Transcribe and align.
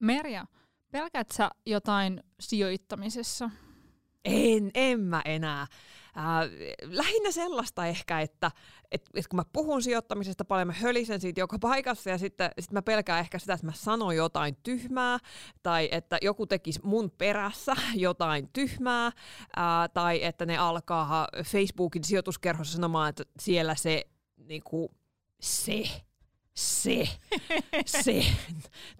Merja, 0.00 0.46
pelkät 0.92 1.30
sä 1.30 1.50
jotain 1.66 2.22
sijoittamisessa? 2.40 3.50
En, 4.24 4.70
en 4.74 5.00
mä 5.00 5.22
enää. 5.24 5.66
Äh, 6.18 6.24
lähinnä 6.82 7.30
sellaista 7.30 7.86
ehkä, 7.86 8.20
että 8.20 8.50
et, 8.90 9.02
et 9.14 9.28
kun 9.28 9.36
mä 9.36 9.42
puhun 9.52 9.82
sijoittamisesta 9.82 10.44
paljon, 10.44 10.66
mä 10.66 10.72
hölisen 10.72 11.20
siitä 11.20 11.40
joka 11.40 11.58
paikassa 11.58 12.10
ja 12.10 12.18
sitten 12.18 12.50
sit 12.60 12.72
mä 12.72 12.82
pelkään 12.82 13.20
ehkä 13.20 13.38
sitä, 13.38 13.54
että 13.54 13.66
mä 13.66 13.72
sanon 13.72 14.16
jotain 14.16 14.56
tyhmää 14.62 15.18
tai 15.62 15.88
että 15.92 16.18
joku 16.22 16.46
tekisi 16.46 16.80
mun 16.82 17.10
perässä 17.18 17.76
jotain 17.94 18.48
tyhmää 18.52 19.12
ää, 19.56 19.88
tai 19.88 20.24
että 20.24 20.46
ne 20.46 20.58
alkaa 20.58 21.28
Facebookin 21.44 22.04
sijoituskerhossa 22.04 22.74
sanomaan, 22.74 23.08
että 23.08 23.24
siellä 23.40 23.74
se 23.74 24.04
niinku, 24.36 24.90
se 25.40 25.82
se, 26.56 27.08
se 27.86 28.24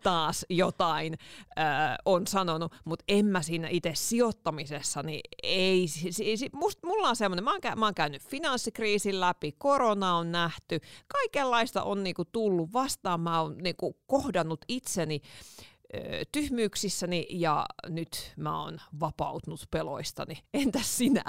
taas 0.02 0.46
jotain 0.50 1.14
ö, 1.58 1.62
on 2.04 2.26
sanonut, 2.26 2.74
mutta 2.84 3.04
en 3.08 3.26
mä 3.26 3.42
siinä 3.42 3.68
itse 3.68 3.92
sijoittamisessa, 3.94 5.02
niin 5.02 5.20
ei, 5.42 5.88
si, 5.88 6.36
si, 6.36 6.50
must, 6.52 6.78
mulla 6.82 7.08
on 7.08 7.16
semmoinen, 7.16 7.44
mä, 7.44 7.52
oon, 7.52 7.78
mä 7.78 7.86
oon 7.86 7.94
käynyt 7.94 8.22
finanssikriisin 8.22 9.20
läpi, 9.20 9.52
korona 9.52 10.16
on 10.16 10.32
nähty, 10.32 10.80
kaikenlaista 11.08 11.82
on 11.82 12.02
niinku 12.02 12.24
tullut 12.24 12.72
vastaan, 12.72 13.20
mä 13.20 13.40
oon 13.40 13.58
niinku 13.58 13.96
kohdannut 14.06 14.64
itseni 14.68 15.20
tyhmyyksissäni 16.32 17.26
ja 17.30 17.66
nyt 17.88 18.32
mä 18.36 18.62
oon 18.62 18.80
vapautunut 19.00 19.60
peloistani. 19.70 20.38
Entäs 20.54 20.96
sinä? 20.96 21.24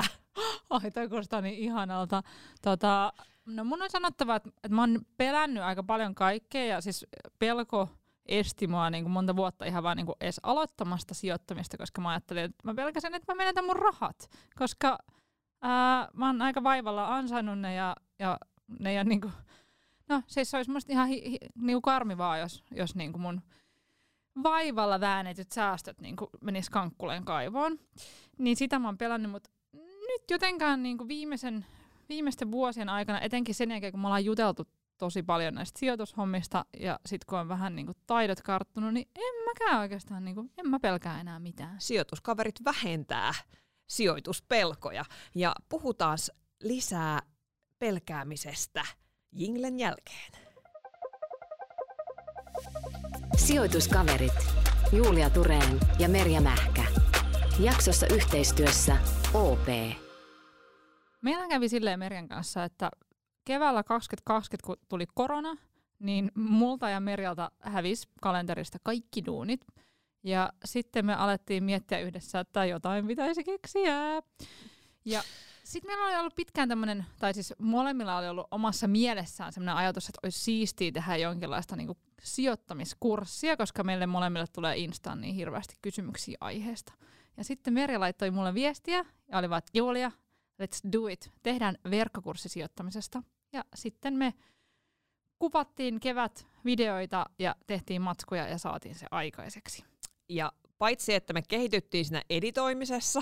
Ai, 0.70 0.91
toi 0.91 1.09
kuulostaa 1.09 1.41
niin 1.41 1.59
ihanalta. 1.59 2.23
Tota, 2.62 3.14
no 3.48 3.64
mun 3.64 3.82
on 3.82 3.90
sanottava, 3.90 4.36
että, 4.36 4.50
että 4.50 4.76
mä 4.76 4.82
oon 4.82 5.06
pelännyt 5.18 5.64
aika 5.64 5.84
paljon 5.84 6.16
kaikkea 6.16 6.66
ja 6.66 6.82
siis 6.82 7.06
pelko 7.40 7.90
esti 8.26 8.68
mua 8.68 8.90
niin 8.90 9.04
kuin 9.04 9.12
monta 9.12 9.36
vuotta 9.36 9.66
ihan 9.66 9.84
vaan 9.84 9.98
niin 9.98 10.06
kuin 10.06 10.16
edes 10.22 10.40
aloittamasta 10.44 11.14
sijoittamista, 11.14 11.78
koska 11.78 12.02
mä 12.02 12.10
ajattelin, 12.10 12.44
että 12.44 12.58
mä 12.64 12.73
pelkäsin, 12.73 13.16
että 13.16 13.34
mä 13.34 13.38
menetän 13.38 13.66
mun 13.66 13.76
rahat, 13.76 14.30
koska 14.56 14.98
ää, 15.62 16.08
mä 16.14 16.26
oon 16.28 16.42
aika 16.42 16.64
vaivalla 16.64 17.16
ansainnut 17.16 17.59
ne 17.59 17.73
ja, 17.73 17.95
ja 18.20 18.38
ne 18.80 18.94
ja 18.94 19.04
niin 19.04 19.22
kuin, 19.22 19.34
no 20.09 20.22
siis 20.28 20.52
se 20.52 20.58
olisi 20.58 20.72
musta 20.72 20.92
ihan 20.92 21.08
hi, 21.08 21.22
hi, 21.32 21.38
niin 21.56 21.82
karmivaa, 21.82 22.38
jos, 22.38 22.64
jos 22.72 22.95
niin 22.95 23.11
kuin 23.11 23.22
mun 23.22 23.42
vaivalla 24.44 25.00
väännetyt 25.00 25.52
säästöt 25.52 26.02
niin 26.02 26.16
kuin 26.16 26.30
menis 26.42 26.70
kankkuleen 26.70 27.26
kaivoon. 27.26 27.80
Niin 28.38 28.58
sitä 28.58 28.80
mä 28.80 28.88
oon 28.88 28.98
pelännyt, 28.98 29.32
mutta 29.32 29.50
nyt 30.08 30.32
jotenkaan 30.32 30.84
niin 30.84 30.98
kuin 30.98 31.08
viimeisen, 31.08 31.66
viimeisten 32.09 32.52
vuosien 32.52 32.89
aikana, 32.89 33.22
etenkin 33.22 33.55
sen 33.55 33.72
jälkeen, 33.72 33.91
kun 33.91 34.02
me 34.02 34.08
ollaan 34.08 34.25
juteltu 34.25 34.67
tosi 34.97 35.23
paljon 35.23 35.53
näistä 35.53 35.80
sijoitushommista 35.80 36.66
ja 36.80 36.99
sitten 37.05 37.25
kun 37.30 37.39
on 37.39 37.47
vähän 37.47 37.75
niin 37.75 37.86
kuin 37.86 37.97
taidot 38.08 38.41
karttunut, 38.41 38.94
niin 38.94 39.08
en 39.16 39.45
mäkään 39.45 39.80
oikeastaan, 39.80 40.25
niin 40.25 40.36
kuin, 40.36 40.52
en 40.58 40.69
mä 40.69 40.80
pelkää 40.80 41.22
enää 41.22 41.39
mitään. 41.39 41.75
Sijoituskaverit 41.80 42.55
vähentää 42.66 43.33
sijoituspelkoja 43.88 45.05
ja 45.36 45.55
puhutaan 45.69 46.17
lisää 46.64 47.19
pelkäämisestä 47.80 48.86
jinglen 49.31 49.80
jälkeen. 49.80 50.31
Sijoituskaverit 53.38 54.33
Julia 54.92 55.30
Tureen 55.30 55.80
ja 55.99 56.09
Merja 56.09 56.42
Mähkä. 56.42 56.83
Jaksossa 57.59 58.08
yhteistyössä 58.08 58.97
OP. 59.33 59.67
Meillä 61.28 61.47
kävi 61.47 61.70
silleen 61.70 62.00
Merjan 62.00 62.28
kanssa, 62.28 62.64
että 62.64 62.92
keväällä 63.45 63.83
2020, 63.83 64.66
kun 64.67 64.78
tuli 64.89 65.06
korona, 65.14 65.58
niin 66.00 66.31
multa 66.36 66.89
ja 66.89 67.00
Merjalta 67.00 67.52
hävisi 67.59 68.08
kalenterista 68.22 68.78
kaikki 68.83 69.25
duunit. 69.25 69.66
Ja 70.23 70.53
sitten 70.66 71.05
me 71.05 71.14
alettiin 71.14 71.64
miettiä 71.64 72.00
yhdessä, 72.00 72.39
että 72.39 72.66
jotain 72.66 73.08
pitäisi 73.08 73.44
keksiä. 73.44 73.94
Ja 75.05 75.23
sitten 75.64 75.89
meillä 75.89 76.05
oli 76.05 76.16
ollut 76.16 76.36
pitkään 76.36 76.70
tämmöinen, 76.70 77.05
tai 77.20 77.33
siis 77.33 77.54
molemmilla 77.59 78.17
oli 78.17 78.27
ollut 78.27 78.48
omassa 78.52 78.88
mielessään 78.88 79.54
semmoinen 79.54 79.76
ajatus, 79.76 80.09
että 80.09 80.20
olisi 80.23 80.39
siistiä 80.39 80.92
tehdä 80.92 81.17
jonkinlaista 81.17 81.76
niinku 81.76 81.98
sijoittamiskurssia, 82.21 83.58
koska 83.58 83.83
meille 83.83 84.05
molemmille 84.05 84.48
tulee 84.54 84.77
Instaan 84.77 85.21
niin 85.21 85.36
hirveästi 85.36 85.76
kysymyksiä 85.82 86.38
aiheesta. 86.42 86.94
Ja 87.38 87.44
sitten 87.44 87.73
Merja 87.73 87.99
laittoi 87.99 88.32
mulle 88.32 88.54
viestiä 88.54 89.05
ja 89.32 89.38
oli 89.38 89.49
vaan, 89.49 89.59
että 89.59 89.77
Julia, 89.77 90.11
let's 90.62 90.92
do 90.92 91.08
it. 91.08 91.32
Tehdään 91.44 91.78
verkkokurssi 91.92 92.50
sijoittamisesta. 92.50 93.23
Ja 93.54 93.66
sitten 93.76 94.14
me 94.14 94.34
kuvattiin 95.40 96.00
kevät 96.00 96.48
videoita 96.66 97.26
ja 97.40 97.56
tehtiin 97.68 98.02
matskuja 98.02 98.48
ja 98.48 98.58
saatiin 98.58 98.95
se 98.95 99.06
aikaiseksi. 99.12 99.84
Ja 100.30 100.52
paitsi 100.78 101.14
että 101.14 101.34
me 101.34 101.42
kehityttiin 101.42 102.06
siinä 102.06 102.22
editoimisessa 102.30 103.22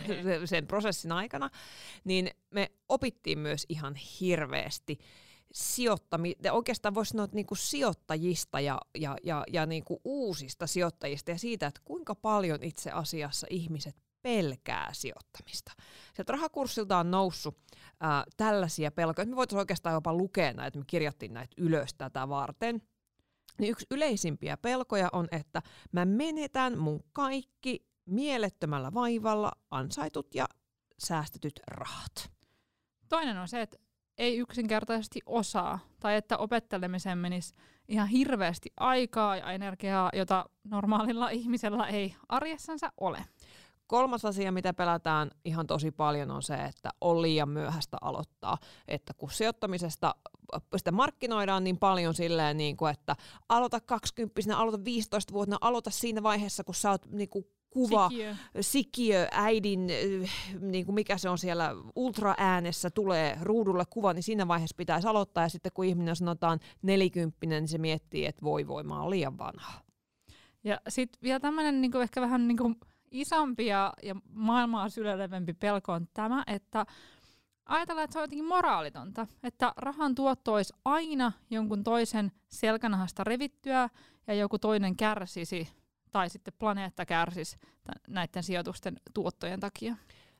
sen 0.44 0.66
prosessin 0.66 1.12
aikana, 1.12 1.50
niin 2.04 2.30
me 2.50 2.72
opittiin 2.88 3.38
myös 3.38 3.66
ihan 3.68 3.94
hirveästi 3.94 4.98
sijoittami, 5.52 6.34
oikeastaan 6.50 6.94
voisi 6.94 7.10
sanoa 7.10 7.24
että 7.24 7.34
niinku 7.34 7.54
sijoittajista 7.54 8.60
ja, 8.60 8.80
ja, 8.98 9.16
ja, 9.22 9.44
ja 9.52 9.66
niinku 9.66 10.00
uusista 10.04 10.66
sijoittajista 10.66 11.30
ja 11.30 11.38
siitä, 11.38 11.66
että 11.66 11.80
kuinka 11.84 12.14
paljon 12.14 12.62
itse 12.62 12.90
asiassa 12.90 13.46
ihmiset 13.50 14.05
pelkää 14.26 14.88
sijoittamista. 14.92 15.72
Sieltä 16.14 16.32
rahakurssilta 16.32 16.98
on 16.98 17.10
noussut 17.10 17.58
ää, 18.00 18.24
tällaisia 18.36 18.90
pelkoja. 18.90 19.26
Me 19.26 19.36
voitaisiin 19.36 19.58
oikeastaan 19.58 19.94
jopa 19.94 20.12
lukea 20.12 20.52
näitä, 20.52 20.78
me 20.78 20.84
kirjattiin 20.86 21.34
näitä 21.34 21.54
ylös 21.58 21.94
tätä 21.94 22.28
varten. 22.28 22.82
Niin 23.58 23.70
yksi 23.70 23.86
yleisimpiä 23.90 24.56
pelkoja 24.56 25.08
on, 25.12 25.28
että 25.30 25.62
mä 25.92 26.04
menetän 26.04 26.78
mun 26.78 27.04
kaikki 27.12 27.86
mielettömällä 28.06 28.94
vaivalla 28.94 29.52
ansaitut 29.70 30.34
ja 30.34 30.46
säästetyt 30.98 31.60
rahat. 31.66 32.30
Toinen 33.08 33.38
on 33.38 33.48
se, 33.48 33.62
että 33.62 33.78
ei 34.18 34.38
yksinkertaisesti 34.38 35.20
osaa, 35.26 35.78
tai 36.00 36.16
että 36.16 36.36
opettelemiseen 36.36 37.18
menisi 37.18 37.54
ihan 37.88 38.08
hirveästi 38.08 38.72
aikaa 38.76 39.36
ja 39.36 39.52
energiaa, 39.52 40.10
jota 40.14 40.46
normaalilla 40.64 41.30
ihmisellä 41.30 41.86
ei 41.86 42.14
arjessansa 42.28 42.92
ole. 43.00 43.24
Kolmas 43.86 44.24
asia, 44.24 44.52
mitä 44.52 44.74
pelätään 44.74 45.30
ihan 45.44 45.66
tosi 45.66 45.90
paljon, 45.90 46.30
on 46.30 46.42
se, 46.42 46.54
että 46.54 46.90
on 47.00 47.22
liian 47.22 47.48
myöhäistä 47.48 47.96
aloittaa. 48.00 48.58
Että 48.88 49.14
kun 49.14 49.30
sijoittamisesta 49.30 50.14
sitä 50.76 50.92
markkinoidaan 50.92 51.64
niin 51.64 51.78
paljon 51.78 52.14
silleen, 52.14 52.56
niin 52.56 52.76
kuin, 52.76 52.90
että 52.90 53.16
aloita 53.48 53.80
20 53.80 54.56
aloita 54.56 54.84
15 54.84 55.32
vuotta, 55.32 55.56
aloita 55.60 55.90
siinä 55.90 56.22
vaiheessa, 56.22 56.64
kun 56.64 56.74
sä 56.74 56.90
oot 56.90 57.06
niin 57.06 57.28
kuin 57.28 57.44
kuva, 57.70 58.08
sikiö. 58.08 58.36
sikiö, 58.60 59.28
äidin, 59.30 59.86
niin 60.60 60.86
kuin 60.86 60.94
mikä 60.94 61.18
se 61.18 61.28
on 61.28 61.38
siellä 61.38 61.70
ultraäänessä, 61.96 62.90
tulee 62.90 63.38
ruudulle 63.42 63.84
kuva, 63.90 64.12
niin 64.12 64.22
siinä 64.22 64.48
vaiheessa 64.48 64.76
pitäisi 64.76 65.08
aloittaa. 65.08 65.44
Ja 65.44 65.48
sitten 65.48 65.72
kun 65.74 65.84
ihminen 65.84 66.16
sanotaan 66.16 66.60
nelikymppinen, 66.82 67.62
niin 67.62 67.68
se 67.68 67.78
miettii, 67.78 68.26
että 68.26 68.42
voi 68.42 68.66
voi, 68.66 68.84
mä 68.84 69.00
oon 69.00 69.10
liian 69.10 69.38
vanha. 69.38 69.72
Ja 70.64 70.80
sitten 70.88 71.18
vielä 71.22 71.40
tämmöinen 71.40 71.80
niin 71.80 72.02
ehkä 72.02 72.20
vähän 72.20 72.48
niin 72.48 72.58
kuin 72.58 72.76
isompi 73.10 73.66
ja, 73.66 73.92
ja 74.02 74.16
maailmaa 74.32 74.88
syleilevempi 74.88 75.52
pelko 75.52 75.92
on 75.92 76.08
tämä, 76.14 76.44
että 76.46 76.86
ajatellaan, 77.66 78.04
että 78.04 78.12
se 78.12 78.18
on 78.18 78.22
jotenkin 78.22 78.48
moraalitonta, 78.48 79.26
että 79.42 79.72
rahan 79.76 80.14
tuotto 80.14 80.54
olisi 80.54 80.74
aina 80.84 81.32
jonkun 81.50 81.84
toisen 81.84 82.32
selkänahasta 82.48 83.24
revittyä 83.24 83.90
ja 84.26 84.34
joku 84.34 84.58
toinen 84.58 84.96
kärsisi 84.96 85.68
tai 86.12 86.30
sitten 86.30 86.54
planeetta 86.58 87.06
kärsisi 87.06 87.56
näiden 88.08 88.42
sijoitusten 88.42 88.96
tuottojen 89.14 89.60
takia. 89.60 89.96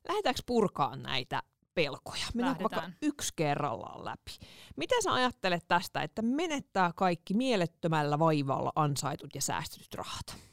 Lähdetäänkö 0.09 0.41
purkaan 0.47 1.03
näitä 1.03 1.43
pelkoja? 1.75 2.27
Mennään 2.35 2.57
vaikka 2.61 2.91
yksi 3.03 3.33
kerrallaan 3.37 4.05
läpi. 4.05 4.33
Mitä 4.77 4.95
sä 5.05 5.13
ajattelet 5.13 5.69
tästä, 5.69 6.03
että 6.03 6.23
menettää 6.23 6.93
kaikki 6.97 7.35
mielettömällä 7.35 8.19
vaivalla 8.19 8.73
ansaitut 8.75 9.35
ja 9.35 9.43
säästetyt 9.43 9.95
rahat? 9.95 10.46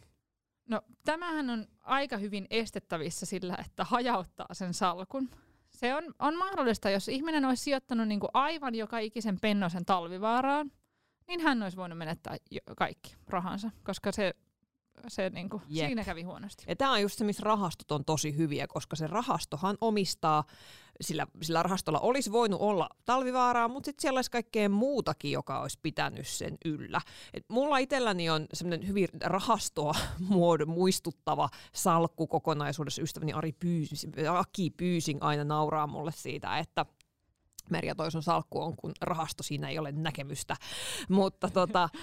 No 0.69 0.81
tämähän 1.05 1.49
on 1.49 1.67
aika 1.81 2.17
hyvin 2.17 2.47
estettävissä 2.49 3.25
sillä, 3.25 3.57
että 3.65 3.83
hajauttaa 3.83 4.47
sen 4.53 4.73
salkun. 4.73 5.29
Se 5.69 5.95
on, 5.95 6.03
on 6.19 6.37
mahdollista, 6.37 6.89
jos 6.89 7.07
ihminen 7.07 7.45
olisi 7.45 7.63
sijoittanut 7.63 8.07
niin 8.07 8.19
kuin 8.19 8.29
aivan 8.33 8.75
joka 8.75 8.99
ikisen 8.99 9.39
pennosen 9.39 9.85
talvivaaraan, 9.85 10.71
niin 11.27 11.39
hän 11.39 11.63
olisi 11.63 11.77
voinut 11.77 11.97
menettää 11.97 12.37
kaikki 12.77 13.15
rahansa, 13.27 13.71
koska 13.83 14.11
se 14.11 14.33
se 15.07 15.29
niin 15.29 15.49
kuin, 15.49 15.63
siinä 15.69 16.03
kävi 16.03 16.23
huonosti. 16.23 16.63
Ja 16.67 16.75
tämä 16.75 16.91
on 16.91 17.01
just 17.01 17.17
se, 17.17 17.23
missä 17.23 17.43
rahastot 17.45 17.91
on 17.91 18.05
tosi 18.05 18.37
hyviä, 18.37 18.67
koska 18.67 18.95
se 18.95 19.07
rahastohan 19.07 19.77
omistaa, 19.81 20.43
sillä, 21.01 21.27
sillä 21.41 21.63
rahastolla 21.63 21.99
olisi 21.99 22.31
voinut 22.31 22.61
olla 22.61 22.89
talvivaaraa, 23.05 23.67
mutta 23.67 23.85
sitten 23.85 24.01
siellä 24.01 24.17
olisi 24.17 24.31
kaikkea 24.31 24.69
muutakin, 24.69 25.31
joka 25.31 25.61
olisi 25.61 25.79
pitänyt 25.81 26.27
sen 26.27 26.57
yllä. 26.65 27.01
Et 27.33 27.45
mulla 27.49 27.77
itselläni 27.77 28.29
on 28.29 28.47
semmoinen 28.53 28.87
hyvin 28.87 29.07
rahastoa 29.23 29.95
muodon 30.29 30.69
muistuttava 30.69 31.49
salkku 31.73 32.27
kokonaisuudessa. 32.27 33.01
Ystäväni 33.01 33.33
Ari 33.33 33.51
Pyysin, 33.51 34.13
Aki 34.37 34.69
Pyysing 34.69 35.23
aina 35.23 35.43
nauraa 35.43 35.87
mulle 35.87 36.11
siitä, 36.11 36.57
että 36.57 36.85
Merja 37.69 37.95
Toison 37.95 38.23
salkku 38.23 38.61
on, 38.61 38.75
kun 38.75 38.91
rahasto 39.01 39.43
siinä 39.43 39.69
ei 39.69 39.79
ole 39.79 39.91
näkemystä. 39.91 40.55
Mutta 41.09 41.49
tota, 41.49 41.89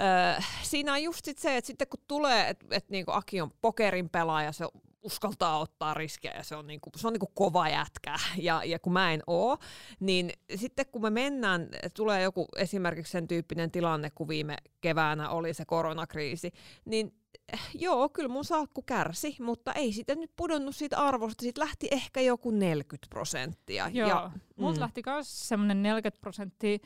öö, 0.00 0.42
siinä 0.62 0.92
on 0.92 1.02
just 1.02 1.24
sit 1.24 1.38
se, 1.38 1.56
että 1.56 1.66
sitten 1.66 1.88
kun 1.88 2.00
tulee, 2.08 2.48
että 2.48 2.66
et 2.70 2.90
niinku 2.90 3.12
Aki 3.12 3.40
on 3.40 3.50
pokerin 3.60 4.10
pelaaja, 4.10 4.52
se 4.52 4.64
uskaltaa 5.02 5.58
ottaa 5.58 5.94
riskejä 5.94 6.34
ja 6.34 6.42
se 6.42 6.56
on, 6.56 6.66
niinku, 6.66 6.90
se 6.96 7.06
on 7.06 7.12
niinku 7.12 7.30
kova 7.34 7.68
jätkä 7.68 8.16
ja, 8.36 8.64
ja 8.64 8.78
kun 8.78 8.92
mä 8.92 9.12
en 9.12 9.22
oo, 9.26 9.58
niin 10.00 10.32
sitten 10.54 10.86
kun 10.86 11.02
me 11.02 11.10
mennään, 11.10 11.68
tulee 11.94 12.22
joku 12.22 12.46
esimerkiksi 12.56 13.10
sen 13.10 13.28
tyyppinen 13.28 13.70
tilanne, 13.70 14.10
kun 14.10 14.28
viime 14.28 14.56
keväänä 14.80 15.30
oli 15.30 15.54
se 15.54 15.64
koronakriisi, 15.64 16.52
niin 16.84 17.14
eh, 17.52 17.60
joo, 17.74 18.08
kyllä 18.08 18.28
mun 18.28 18.44
salkku 18.44 18.82
kärsi, 18.82 19.36
mutta 19.40 19.72
ei 19.72 19.92
sitten 19.92 20.20
nyt 20.20 20.30
pudonnut 20.36 20.76
siitä 20.76 20.98
arvosta, 20.98 21.42
siitä 21.42 21.60
lähti 21.60 21.88
ehkä 21.90 22.20
joku 22.20 22.50
40 22.50 23.06
prosenttia. 23.10 23.88
Joo, 23.88 24.08
ja, 24.08 24.30
mut 24.56 24.74
mm. 24.74 24.80
lähti 24.80 25.02
myös 25.06 25.48
semmoinen 25.48 25.82
40 25.82 26.20
prosenttia. 26.20 26.78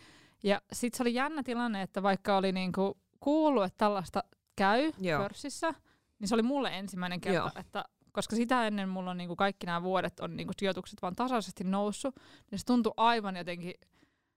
Ja 0.42 0.62
sitten 0.72 0.96
se 0.96 1.02
oli 1.02 1.14
jännä 1.14 1.42
tilanne, 1.42 1.82
että 1.82 2.02
vaikka 2.02 2.36
oli 2.36 2.52
niinku 2.52 3.01
kuullut, 3.22 3.64
että 3.64 3.78
tällaista 3.78 4.24
käy 4.56 4.92
Joo. 4.98 5.22
pörssissä, 5.22 5.74
niin 6.18 6.28
se 6.28 6.34
oli 6.34 6.42
mulle 6.42 6.78
ensimmäinen 6.78 7.20
kerta, 7.20 7.38
Joo. 7.38 7.50
että 7.60 7.84
koska 8.12 8.36
sitä 8.36 8.66
ennen 8.66 8.88
mulla 8.88 9.10
on 9.10 9.16
niinku 9.16 9.36
kaikki 9.36 9.66
nämä 9.66 9.82
vuodet 9.82 10.20
on 10.20 10.36
niinku 10.36 10.52
sijoitukset 10.58 11.02
vaan 11.02 11.16
tasaisesti 11.16 11.64
noussut, 11.64 12.16
niin 12.50 12.58
se 12.58 12.64
tuntui 12.64 12.94
aivan 12.96 13.36
jotenkin, 13.36 13.74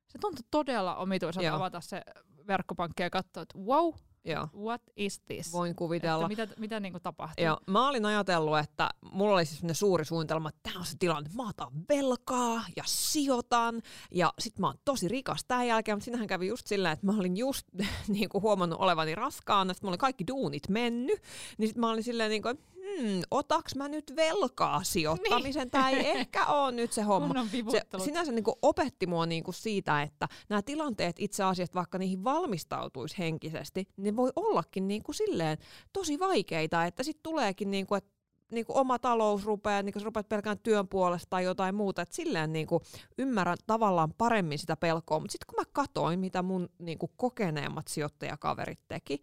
se 0.07 0.17
tuntui 0.21 0.45
todella 0.51 0.95
omituiselta 0.95 1.55
avata 1.55 1.81
se 1.81 2.01
verkkopankki 2.47 3.03
ja 3.03 3.09
katsoa, 3.09 3.43
että 3.43 3.57
wow, 3.59 3.93
Joo, 4.25 4.47
what 4.63 4.81
is 4.95 5.19
this? 5.19 5.53
voin 5.53 5.75
kuvitella. 5.75 6.25
Että 6.25 6.43
mitä, 6.43 6.53
mitä 6.59 6.79
niinku 6.79 6.99
tapahtuu? 6.99 7.45
Ja 7.45 7.57
mä 7.67 7.89
olin 7.89 8.05
ajatellut, 8.05 8.59
että 8.59 8.89
mulla 9.11 9.33
oli 9.33 9.45
siis 9.45 9.79
suuri 9.79 10.05
suunnitelma, 10.05 10.49
että 10.49 10.59
tämä 10.63 10.79
on 10.79 10.85
se 10.85 10.97
tilanne, 10.99 11.27
että 11.27 11.43
mä 11.43 11.49
otan 11.49 11.71
velkaa 11.89 12.65
ja 12.75 12.83
sijoitan 12.85 13.81
ja 14.11 14.33
sit 14.39 14.59
mä 14.59 14.67
oon 14.67 14.75
tosi 14.85 15.07
rikas 15.07 15.45
tämän 15.47 15.67
jälkeen, 15.67 15.95
mutta 15.97 16.05
sinähän 16.05 16.27
kävi 16.27 16.47
just 16.47 16.67
silleen, 16.67 16.93
että 16.93 17.05
mä 17.05 17.17
olin 17.19 17.37
just 17.37 17.67
niin 18.07 18.29
kuin 18.29 18.41
huomannut 18.41 18.79
olevani 18.79 19.15
raskaana, 19.15 19.71
että 19.71 19.81
mulla 19.83 19.91
oli 19.91 19.97
kaikki 19.97 20.27
duunit 20.27 20.69
mennyt, 20.69 21.21
niin 21.57 21.67
sit 21.67 21.77
mä 21.77 21.89
olin 21.89 22.03
silleen 22.03 22.29
niin 22.29 22.41
kuin, 22.41 22.57
hmm, 22.99 23.21
otaks 23.31 23.75
mä 23.75 23.87
nyt 23.87 24.13
velkaa 24.15 24.83
sijoittamisen, 24.83 25.61
niin. 25.61 25.71
tai 25.71 25.93
ei 25.93 26.17
ehkä 26.17 26.45
ole 26.45 26.71
nyt 26.71 26.91
se 26.91 27.01
homma. 27.01 27.33
Se 27.71 28.03
sinänsä 28.03 28.31
niin 28.31 28.43
kuin 28.43 28.55
opetti 28.61 29.07
mua 29.07 29.25
niin 29.25 29.43
kuin 29.43 29.55
siitä, 29.55 30.01
että 30.01 30.27
nämä 30.49 30.61
tilanteet 30.61 31.15
itse 31.19 31.43
asiassa, 31.43 31.75
vaikka 31.75 31.97
niihin 31.97 32.23
valmistautuisi 32.23 33.17
henkisesti, 33.17 33.87
niin 33.97 34.15
voi 34.15 34.31
ollakin 34.35 34.87
niin 34.87 35.03
kuin 35.03 35.15
silleen 35.15 35.57
tosi 35.93 36.19
vaikeita, 36.19 36.85
että 36.85 37.03
sitten 37.03 37.23
tuleekin 37.23 37.71
niin 37.71 37.87
kuin, 37.87 37.97
että 37.97 38.15
niin 38.51 38.65
kuin 38.65 38.77
oma 38.77 38.99
talous 38.99 39.45
rupeaa, 39.45 39.81
niin 39.83 39.93
kuin 39.93 40.01
sä 40.01 40.05
rupeat 40.05 40.29
pelkään 40.29 40.59
työn 40.59 40.87
puolesta 40.87 41.27
tai 41.29 41.43
jotain 41.43 41.75
muuta, 41.75 42.01
että 42.01 42.15
silleen 42.15 42.53
niin 42.53 42.67
kuin 42.67 42.81
ymmärrän 43.17 43.57
tavallaan 43.67 44.13
paremmin 44.17 44.59
sitä 44.59 44.75
pelkoa, 44.75 45.19
mutta 45.19 45.31
sitten 45.31 45.47
kun 45.55 45.61
mä 45.61 45.71
katoin, 45.73 46.19
mitä 46.19 46.41
mun 46.41 46.69
niin 46.79 46.97
kuin 46.97 47.11
kokeneemmat 47.17 47.87
sijoittajakaverit 47.87 48.79
teki, 48.87 49.21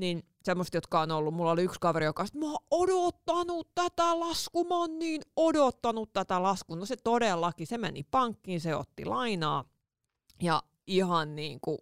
niin 0.00 0.22
semmoista, 0.42 0.76
jotka 0.76 1.00
on 1.00 1.10
ollut, 1.10 1.34
mulla 1.34 1.50
oli 1.50 1.62
yksi 1.62 1.80
kaveri, 1.80 2.04
joka 2.04 2.26
sanoi, 2.26 2.48
mä 2.48 2.52
oon 2.52 2.66
odottanut 2.70 3.68
tätä 3.74 4.20
laskua, 4.20 4.64
mä 4.64 4.76
oon 4.76 4.98
niin 4.98 5.22
odottanut 5.36 6.12
tätä 6.12 6.42
laskua. 6.42 6.76
No 6.76 6.86
se 6.86 6.96
todellakin, 6.96 7.66
se 7.66 7.78
meni 7.78 8.02
pankkiin, 8.10 8.60
se 8.60 8.74
otti 8.74 9.04
lainaa 9.04 9.64
ja 10.42 10.62
ihan 10.86 11.36
niin 11.36 11.58
kuin, 11.60 11.78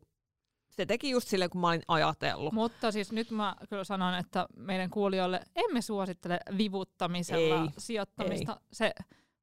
se 0.70 0.86
teki 0.86 1.10
just 1.10 1.28
silleen, 1.28 1.50
kun 1.50 1.60
mä 1.60 1.68
olin 1.68 1.82
ajatellut. 1.88 2.52
Mutta 2.52 2.92
siis 2.92 3.12
nyt 3.12 3.30
mä 3.30 3.56
kyllä 3.68 3.84
sanon, 3.84 4.14
että 4.14 4.46
meidän 4.56 4.90
kuulijoille 4.90 5.40
emme 5.56 5.82
suosittele 5.82 6.40
vivuttamisella 6.58 7.62
Ei, 7.62 7.68
sijoittamista. 7.78 8.60
Se, 8.72 8.92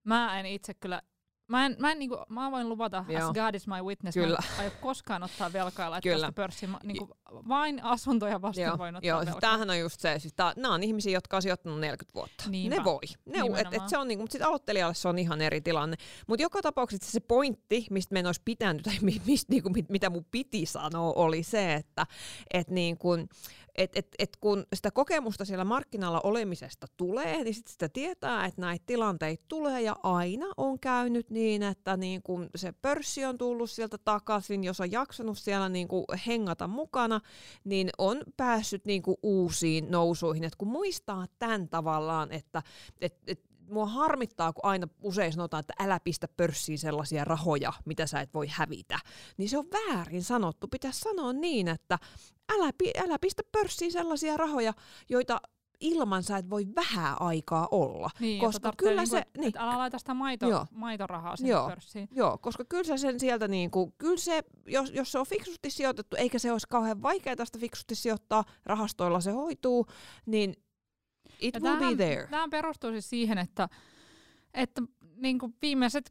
mä 0.04 0.40
en 0.40 0.46
itse 0.46 0.74
kyllä, 0.74 1.02
mä, 1.48 1.66
en, 1.66 1.76
mä, 1.80 1.92
en, 1.92 2.00
niinku, 2.00 2.18
mä 2.30 2.52
voin 2.52 2.70
luvata, 2.70 3.06
Joo. 3.08 3.28
as 3.28 3.34
God 3.34 3.56
is 3.56 3.68
my 3.68 3.82
witness, 3.82 4.14
Kyllä. 4.16 4.38
mä 4.42 4.54
en 4.56 4.60
aio 4.60 4.72
koskaan 4.82 5.24
ottaa 5.24 5.54
velkaa 5.54 5.92
laittaa 5.92 6.16
sitä 6.16 6.32
pörssiin. 6.32 6.70
Mä, 6.70 6.80
niinku, 6.84 7.10
vain 7.32 7.84
asuntoja 7.84 8.42
vastaan 8.42 8.68
Joo, 8.68 8.78
voin 8.78 8.96
ottaa 8.96 9.08
joo 9.10 9.20
velkaa. 9.20 9.42
tämähän 9.42 9.70
on 9.70 9.80
just 9.80 10.00
se, 10.00 10.20
siis 10.20 10.34
tää, 10.34 10.54
nämä 10.58 10.74
on 10.74 10.84
ihmisiä, 10.84 11.14
jotka 11.14 11.36
on 11.36 11.42
sijoittanut 11.42 11.80
40 11.80 12.14
vuotta. 12.16 12.44
Niinpä. 12.50 12.76
Ne 12.78 12.84
voi. 12.84 13.02
Ne, 13.26 13.62
et, 13.62 13.74
et 13.74 13.90
se 13.90 13.98
on 13.98 14.08
niinku, 14.08 14.24
mutta 14.24 14.32
sitten 14.32 14.48
aloittelijalle 14.48 14.94
se 14.94 15.08
on 15.08 15.20
ihan 15.20 15.42
eri 15.42 15.62
tilanne. 15.62 15.98
Mutta 16.28 16.42
joka 16.44 16.62
tapauksessa 16.62 17.12
se 17.12 17.20
pointti, 17.20 17.88
mistä 17.90 18.14
meidän 18.14 18.28
olisi 18.28 18.42
pitänyt, 18.46 18.84
tai 18.84 18.98
mi- 19.02 19.22
mistä, 19.26 19.54
niinku, 19.54 19.70
mit, 19.70 19.90
mitä 19.90 20.10
mun 20.10 20.26
piti 20.32 20.66
sanoa, 20.66 21.14
oli 21.16 21.44
se, 21.44 21.74
että 21.74 22.06
et 22.54 22.70
niinku, 22.70 23.12
et, 23.76 23.92
et, 23.96 24.08
et 24.20 24.38
kun 24.42 24.66
sitä 24.76 24.92
kokemusta 24.92 25.46
siellä 25.46 25.66
markkinalla 25.66 26.22
olemisesta 26.24 26.88
tulee, 26.98 27.44
niin 27.44 27.54
sit 27.56 27.68
sitä 27.68 27.90
tietää, 27.90 28.46
että 28.46 28.62
näitä 28.62 28.84
tilanteita 28.86 29.44
tulee 29.48 29.82
ja 29.82 29.96
aina 30.04 30.46
on 30.58 30.80
käynyt 30.80 31.30
niin, 31.34 31.64
että 31.64 31.98
niin 31.98 32.24
kun 32.24 32.50
se 32.56 32.72
pörssi 32.72 33.26
on 33.26 33.38
tullut 33.38 33.72
sieltä 33.72 33.98
takaisin, 33.98 34.64
jos 34.64 34.80
on 34.80 34.92
jaksanut 34.92 35.38
siellä 35.38 35.70
niin 35.70 35.88
kuin 35.88 36.06
hengata 36.28 36.68
mukana, 36.68 37.22
niin 37.64 37.90
on 37.98 38.22
päässyt 38.38 38.86
niin 38.86 39.02
kuin 39.02 39.18
uusiin 39.24 39.92
nousuihin. 39.92 40.44
Et 40.44 40.56
kun 40.56 40.68
muistaa 40.68 41.26
tämän 41.40 41.70
tavallaan, 41.70 42.32
että 42.32 42.64
et, 43.02 43.18
et, 43.28 43.54
mua 43.70 43.86
harmittaa, 43.86 44.54
kun 44.54 44.66
aina 44.66 44.88
usein 45.02 45.34
sanotaan, 45.34 45.60
että 45.60 45.74
älä 45.80 46.00
pistä 46.00 46.28
pörssiin 46.38 46.80
sellaisia 46.80 47.26
rahoja, 47.26 47.74
mitä 47.86 48.08
sä 48.08 48.22
et 48.22 48.34
voi 48.34 48.48
hävitä. 48.50 49.00
Niin 49.38 49.50
se 49.50 49.58
on 49.58 49.68
väärin 49.72 50.24
sanottu. 50.24 50.68
Pitäisi 50.68 51.00
sanoa 51.00 51.34
niin, 51.34 51.68
että 51.68 52.00
älä, 52.50 52.72
älä 53.04 53.20
pistä 53.20 53.44
pörssiin 53.52 53.92
sellaisia 53.92 54.38
rahoja, 54.38 54.74
joita 55.10 55.42
ilman 55.84 56.24
sä 56.24 56.38
et 56.38 56.50
voi 56.50 56.68
vähän 56.76 57.22
aikaa 57.22 57.68
olla. 57.72 58.10
Niin, 58.20 58.40
koska 58.42 58.74
kyllä 58.78 59.02
niinku, 59.02 59.16
se... 59.16 59.24
Niin, 59.38 59.52
älä 59.58 59.78
laita 59.78 60.00
sitä 60.00 60.14
maito, 60.14 60.50
Joo. 60.50 60.66
maitorahaa 60.72 61.36
sinne 61.36 61.50
Joo. 61.52 61.70
pörssiin. 61.70 62.08
Joo, 62.12 62.38
koska 62.38 62.66
kyllä 62.70 62.84
se 62.84 62.98
sen 62.98 63.20
sieltä 63.20 63.48
niinku, 63.48 63.94
kyllä 63.98 64.18
se, 64.18 64.44
jos, 64.66 64.92
jos 64.92 65.12
se 65.12 65.20
on 65.20 65.26
fiksusti 65.26 65.70
sijoitettu, 65.70 66.16
eikä 66.16 66.40
se 66.40 66.52
olisi 66.52 66.68
kauhean 66.70 67.02
vaikeaa 67.02 67.36
tästä 67.36 67.60
fiksusti 67.60 67.96
sijoittaa, 67.96 68.44
rahastoilla 68.66 69.22
se 69.22 69.32
hoituu, 69.32 69.86
niin 70.26 70.56
it 71.40 71.54
Ja 71.56 71.62
will 71.62 71.74
be 71.74 71.80
tämähän- 71.80 71.98
there. 71.98 72.28
Tämähän 72.28 72.50
perustuu 72.50 72.92
siis 72.92 73.10
siihen, 73.10 73.38
että, 73.38 73.70
että 74.54 74.82
niin 75.16 75.40
kuin 75.40 75.56
viimeiset 75.62 76.10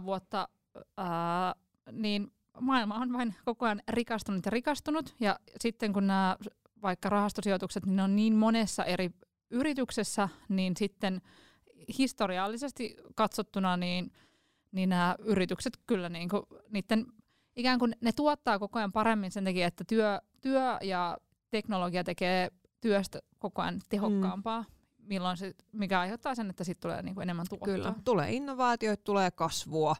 200-300 0.00 0.04
vuotta 0.04 0.48
ää, 0.96 1.54
niin 1.92 2.32
maailma 2.60 2.94
on 2.94 3.12
vain 3.12 3.34
koko 3.44 3.66
ajan 3.66 3.82
rikastunut 3.88 4.44
ja 4.46 4.50
rikastunut. 4.50 5.14
Ja 5.20 5.38
sitten 5.60 5.92
kun 5.92 6.06
nämä 6.06 6.36
vaikka 6.82 7.08
rahastosijoitukset, 7.08 7.86
niin 7.86 7.96
ne 7.96 8.02
on 8.02 8.16
niin 8.16 8.34
monessa 8.34 8.84
eri 8.84 9.10
yrityksessä, 9.50 10.28
niin 10.48 10.76
sitten 10.76 11.22
historiallisesti 11.98 12.96
katsottuna, 13.14 13.76
niin, 13.76 14.12
niin 14.72 14.88
nämä 14.88 15.16
yritykset 15.18 15.78
kyllä 15.86 16.08
niin 16.08 16.28
kuin, 16.28 16.42
niiden, 16.70 17.06
ikään 17.56 17.78
kuin 17.78 17.96
ne 18.00 18.12
tuottaa 18.12 18.58
koko 18.58 18.78
ajan 18.78 18.92
paremmin 18.92 19.30
sen 19.30 19.44
takia, 19.44 19.66
että 19.66 19.84
työ, 19.84 20.20
työ 20.40 20.78
ja 20.82 21.18
teknologia 21.50 22.04
tekee 22.04 22.50
työstä 22.80 23.18
koko 23.38 23.62
ajan 23.62 23.80
tehokkaampaa, 23.88 24.64
milloin 25.10 25.36
se, 25.36 25.54
mikä 25.72 26.00
aiheuttaa 26.00 26.34
sen, 26.34 26.50
että 26.50 26.64
siitä 26.64 26.80
tulee 26.80 27.02
niin 27.02 27.14
kuin 27.14 27.22
enemmän 27.22 27.46
tuottoa. 27.48 27.74
Kyllä, 27.74 27.94
tulee 28.04 28.32
innovaatioita, 28.32 29.04
tulee 29.04 29.30
kasvua. 29.30 29.96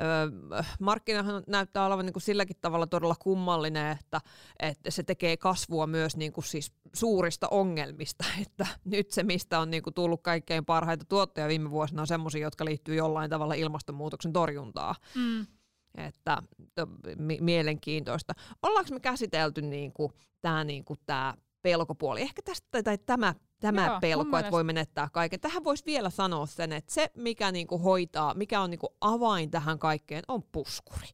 Öö, 0.00 0.62
markkinahan 0.80 1.42
näyttää 1.46 1.86
olevan 1.86 2.06
niin 2.06 2.12
kuin 2.12 2.22
silläkin 2.22 2.56
tavalla 2.60 2.86
todella 2.86 3.16
kummallinen, 3.18 3.98
että, 4.00 4.20
että 4.58 4.90
se 4.90 5.02
tekee 5.02 5.36
kasvua 5.36 5.86
myös 5.86 6.16
niin 6.16 6.32
kuin 6.32 6.44
siis 6.44 6.72
suurista 6.92 7.48
ongelmista. 7.50 8.24
Että 8.42 8.66
nyt 8.84 9.10
se, 9.10 9.22
mistä 9.22 9.58
on 9.58 9.70
niin 9.70 9.82
kuin 9.82 9.94
tullut 9.94 10.22
kaikkein 10.22 10.64
parhaita 10.64 11.04
tuotteja 11.04 11.48
viime 11.48 11.70
vuosina, 11.70 12.00
on 12.02 12.06
sellaisia, 12.06 12.40
jotka 12.40 12.64
liittyy 12.64 12.94
jollain 12.94 13.30
tavalla 13.30 13.54
ilmastonmuutoksen 13.54 14.32
torjuntaan. 14.32 14.94
Mm. 15.14 15.46
Että 15.94 16.42
to, 16.74 16.86
mi- 17.18 17.38
mielenkiintoista. 17.40 18.34
Ollaanko 18.62 18.94
me 18.94 19.00
käsitelty 19.00 19.62
niin 19.62 19.92
kuin, 19.92 20.12
tämä 20.40 20.64
niin 20.64 20.84
kuin, 20.84 20.98
tää 21.06 21.34
pelkopuoli? 21.62 22.20
Ehkä 22.20 22.42
tästä 22.42 22.82
tai 22.82 22.98
tämä 22.98 23.34
tämä 23.60 23.86
Joo, 23.86 24.00
pelko, 24.00 24.22
että 24.22 24.30
mielestä- 24.30 24.50
voi 24.50 24.64
menettää 24.64 25.08
kaiken. 25.12 25.40
Tähän 25.40 25.64
voisi 25.64 25.84
vielä 25.86 26.10
sanoa 26.10 26.46
sen, 26.46 26.72
että 26.72 26.92
se, 26.92 27.10
mikä 27.16 27.52
niinku 27.52 27.78
hoitaa, 27.78 28.34
mikä 28.34 28.60
on 28.60 28.70
niinku 28.70 28.88
avain 29.00 29.50
tähän 29.50 29.78
kaikkeen, 29.78 30.22
on 30.28 30.42
puskuri. 30.52 31.08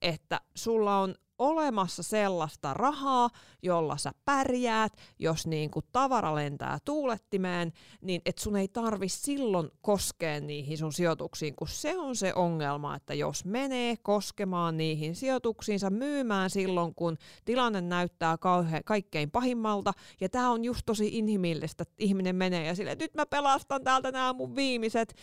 Että 0.00 0.40
sulla 0.54 0.98
on 0.98 1.14
olemassa 1.40 2.02
sellaista 2.02 2.74
rahaa, 2.74 3.30
jolla 3.62 3.96
sä 3.96 4.12
pärjäät, 4.24 4.92
jos 5.18 5.46
niinku 5.46 5.82
tavara 5.92 6.34
lentää 6.34 6.78
tuulettimeen, 6.84 7.72
niin 8.00 8.22
et 8.26 8.38
sun 8.38 8.56
ei 8.56 8.68
tarvi 8.68 9.08
silloin 9.08 9.70
koskea 9.80 10.40
niihin 10.40 10.78
sun 10.78 10.92
sijoituksiin, 10.92 11.56
kun 11.56 11.68
se 11.68 11.98
on 11.98 12.16
se 12.16 12.34
ongelma, 12.34 12.96
että 12.96 13.14
jos 13.14 13.44
menee 13.44 13.96
koskemaan 13.96 14.76
niihin 14.76 15.14
sijoituksiinsa 15.14 15.90
myymään 15.90 16.50
silloin, 16.50 16.94
kun 16.94 17.16
tilanne 17.44 17.80
näyttää 17.80 18.38
kauhe, 18.38 18.80
kaikkein 18.84 19.30
pahimmalta, 19.30 19.92
ja 20.20 20.28
tämä 20.28 20.50
on 20.50 20.64
just 20.64 20.82
tosi 20.86 21.18
inhimillistä, 21.18 21.82
että 21.82 21.94
ihminen 21.98 22.36
menee 22.36 22.66
ja 22.66 22.74
silleen, 22.74 22.98
nyt 22.98 23.14
mä 23.14 23.26
pelastan 23.26 23.84
täältä 23.84 24.12
nämä 24.12 24.32
mun 24.32 24.56
viimeiset, 24.56 25.16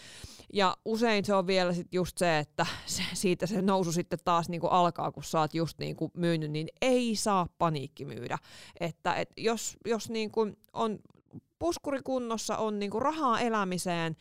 ja 0.53 0.77
usein 0.86 1.25
se 1.25 1.36
on 1.36 1.47
vielä 1.47 1.74
sit 1.74 1.93
just 1.93 2.17
se, 2.17 2.39
että 2.39 2.65
se, 2.86 3.03
siitä 3.13 3.47
se 3.47 3.62
nousu 3.62 3.91
sitten 3.91 4.19
taas 4.25 4.50
niinku 4.50 4.67
alkaa, 4.67 5.12
kun 5.12 5.24
sä 5.24 5.39
oot 5.39 5.53
just 5.53 5.77
niinku 6.07 6.19
myynyt, 6.19 6.51
niin 6.51 6.67
ei 6.81 7.15
saa 7.15 7.47
paniikki 7.57 8.05
myydä. 8.05 8.37
Että 8.79 9.15
et 9.15 9.29
jos, 9.37 9.77
jos 9.85 10.09
niinku 10.09 10.47
on 10.73 10.99
puskurikunnossa, 11.59 12.57
on 12.57 12.79
niinku 12.79 12.99
rahaa 12.99 13.39
elämiseen, 13.39 14.15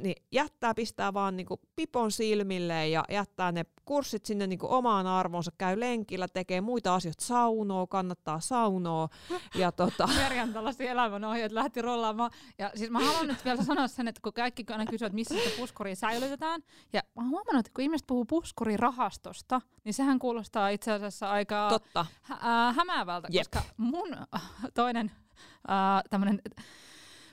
niin 0.00 0.22
jättää, 0.32 0.74
pistää 0.74 1.14
vaan 1.14 1.36
niinku 1.36 1.60
pipon 1.76 2.12
silmille 2.12 2.88
ja 2.88 3.04
jättää 3.10 3.52
ne 3.52 3.64
kurssit 3.84 4.26
sinne 4.26 4.46
niinku 4.46 4.66
omaan 4.70 5.06
arvoonsa, 5.06 5.52
käy 5.58 5.80
lenkillä, 5.80 6.28
tekee 6.28 6.60
muita 6.60 6.94
asioita, 6.94 7.24
saunoo, 7.24 7.86
kannattaa 7.86 8.40
saunoa. 8.40 9.08
Ja 9.54 9.72
tota... 9.82 10.06
Merjan 10.06 10.52
tällaisia 10.52 10.90
elämän 10.90 11.24
ohjeet 11.24 11.52
lähti 11.52 11.82
rollaamaan. 11.82 12.30
Ja 12.58 12.70
siis 12.74 12.90
mä 12.90 13.00
haluan 13.00 13.26
nyt 13.26 13.44
vielä 13.44 13.64
sanoa 13.64 13.88
sen, 13.88 14.08
että 14.08 14.20
kun 14.24 14.32
kaikki 14.32 14.64
aina 14.68 14.86
kysyvät, 14.86 15.06
että 15.10 15.14
missä 15.14 15.34
sitä 15.34 15.56
puskuria 15.56 15.94
säilytetään, 15.94 16.62
ja 16.92 17.00
mä 17.16 17.22
oon 17.22 17.30
huomannut, 17.30 17.66
että 17.66 17.76
kun 17.76 17.82
ihmiset 17.84 18.06
puhuu 18.06 18.24
puskurirahastosta, 18.24 19.60
niin 19.84 19.94
sehän 19.94 20.18
kuulostaa 20.18 20.68
itse 20.68 20.92
asiassa 20.92 21.30
aika 21.30 21.68
Totta. 21.68 22.06
hä- 22.22 22.68
äh, 22.68 22.76
hämäävältä, 22.76 23.28
Jep. 23.30 23.46
koska 23.50 23.74
mun 23.76 24.14
äh, 24.34 24.42
toinen 24.74 25.10
äh, 25.70 26.02
tämmönen, 26.10 26.40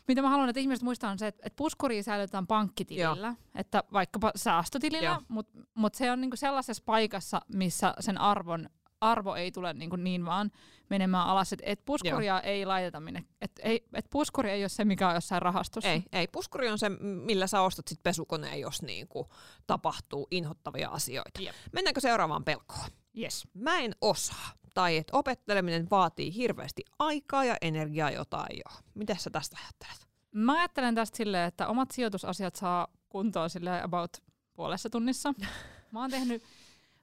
mitä 0.08 0.22
mä 0.22 0.30
haluan, 0.30 0.50
että 0.50 0.60
ihmiset 0.60 0.84
muistaa 0.84 1.12
on 1.12 1.20
se, 1.20 1.28
että, 1.28 1.44
että 1.46 1.58
puskuria 1.58 2.04
säilytetään 2.04 2.48
pankkitilillä, 2.48 3.36
että 3.56 3.84
vaikkapa 3.94 4.32
säästötilillä, 4.36 5.10
Joo. 5.10 5.22
mutta 5.28 5.60
mut 5.74 5.96
se 5.96 6.12
on 6.12 6.22
niinku 6.22 6.38
sellaisessa 6.38 6.84
paikassa, 6.86 7.42
missä 7.54 7.94
sen 8.00 8.18
arvon 8.18 8.70
arvo 9.02 9.36
ei 9.36 9.52
tule 9.52 9.74
niin, 9.74 9.90
kuin 9.90 10.04
niin 10.04 10.26
vaan 10.26 10.52
menemään 10.90 11.28
alas, 11.28 11.54
että 11.54 11.66
et 11.66 11.86
puskuria 11.86 12.42
ei 12.42 12.66
laiteta 12.66 13.00
minne, 13.00 13.24
että 13.42 13.62
ei, 13.64 13.86
et 13.94 14.06
puskuri 14.10 14.50
ei 14.50 14.64
ole 14.64 14.70
se, 14.70 14.86
mikä 14.86 15.08
on 15.08 15.16
jossain 15.16 15.42
rahastossa. 15.42 15.90
Ei, 15.90 16.04
ei. 16.12 16.28
Puskuri 16.28 16.70
on 16.70 16.80
se, 16.80 16.90
millä 17.00 17.48
sä 17.48 17.62
ostat 17.62 17.88
sit 17.88 18.04
pesukoneen, 18.04 18.60
jos 18.60 18.82
niinku 18.82 19.30
tapahtuu 19.68 20.28
inhottavia 20.32 20.90
asioita. 20.90 21.42
Jep. 21.42 21.56
Mennäänkö 21.72 22.02
seuraavaan 22.02 22.44
pelkoon? 22.44 22.90
Yes. 23.18 23.48
Mä 23.54 23.80
en 23.80 23.96
osaa. 24.02 24.52
Tai 24.74 24.98
että 24.98 25.18
opetteleminen 25.18 25.88
vaatii 25.90 26.36
hirveästi 26.36 26.84
aikaa 27.00 27.46
ja 27.46 27.58
energiaa, 27.62 28.12
jota 28.12 28.46
ei 28.50 28.62
ole. 28.70 28.84
Miten 28.94 29.20
sä 29.20 29.30
tästä 29.30 29.58
ajattelet? 29.64 30.08
Mä 30.32 30.60
ajattelen 30.60 30.96
tästä 30.96 31.18
silleen, 31.18 31.48
että 31.48 31.68
omat 31.68 31.92
sijoitusasiat 31.92 32.56
saa 32.56 32.88
kuntoon 33.10 33.50
sille 33.50 33.82
about 33.82 34.18
puolessa 34.54 34.90
tunnissa. 34.90 35.34
Mä 35.92 36.02
oon 36.02 36.12
tehnyt 36.12 36.44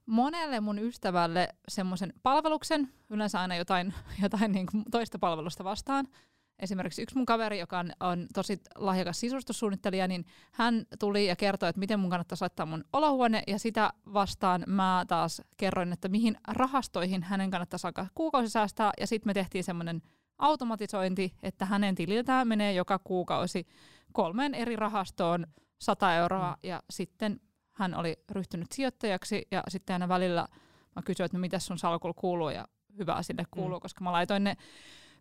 monelle 0.07 0.61
mun 0.61 0.79
ystävälle 0.79 1.49
semmoisen 1.69 2.13
palveluksen, 2.23 2.93
yleensä 3.11 3.41
aina 3.41 3.57
jotain, 3.57 3.95
jotain 4.23 4.53
niin 4.53 4.67
kuin 4.67 4.85
toista 4.91 5.19
palvelusta 5.19 5.65
vastaan. 5.65 6.09
Esimerkiksi 6.59 7.03
yksi 7.03 7.17
mun 7.17 7.27
kaveri, 7.27 7.59
joka 7.59 7.79
on, 7.79 7.93
on 8.01 8.27
tosi 8.35 8.61
lahjakas 8.77 9.21
sisustussuunnittelija, 9.21 10.09
niin 10.09 10.27
hän 10.53 10.87
tuli 10.99 11.27
ja 11.27 11.37
kertoi, 11.37 11.69
että 11.69 11.79
miten 11.79 12.01
mun 12.01 12.11
kannattaisi 12.11 12.43
laittaa 12.43 12.67
mun 12.67 12.85
olohuone, 12.93 13.43
ja 13.47 13.59
sitä 13.59 13.93
vastaan 14.13 14.65
mä 14.67 15.05
taas 15.09 15.43
kerroin, 15.57 15.93
että 15.93 16.09
mihin 16.09 16.37
rahastoihin 16.49 17.23
hänen 17.23 17.51
kannattaisi 17.51 17.87
alkaa 17.87 18.07
kuukausi 18.15 18.51
säästää, 18.51 18.93
ja 19.01 19.07
sitten 19.07 19.31
me 19.31 19.35
tehtiin 19.35 19.65
semmoinen 19.65 20.03
automatisointi, 20.39 21.35
että 21.43 21.65
hänen 21.65 21.95
tililtään 21.95 22.49
menee 22.49 22.73
joka 22.73 22.99
kuukausi 22.99 23.67
kolmeen 24.13 24.55
eri 24.55 24.77
rahastoon 24.77 25.47
100 25.79 26.15
euroa, 26.15 26.51
mm. 26.51 26.69
ja 26.69 26.83
sitten 26.91 27.41
hän 27.73 27.95
oli 27.95 28.17
ryhtynyt 28.31 28.73
sijoittajaksi, 28.73 29.49
ja 29.51 29.63
sitten 29.69 29.95
aina 29.95 30.09
välillä 30.09 30.49
mä 30.97 31.03
kysyin, 31.03 31.25
että 31.25 31.37
no 31.37 31.41
mitä 31.41 31.59
sun 31.59 31.79
salkulla 31.79 32.15
kuuluu, 32.15 32.51
ja 32.51 32.69
hyvää 32.99 33.23
sille 33.23 33.45
kuuluu, 33.51 33.79
mm. 33.79 33.83
koska 33.83 34.05
mä 34.05 34.13
laitoin 34.13 34.45
ne 34.45 34.57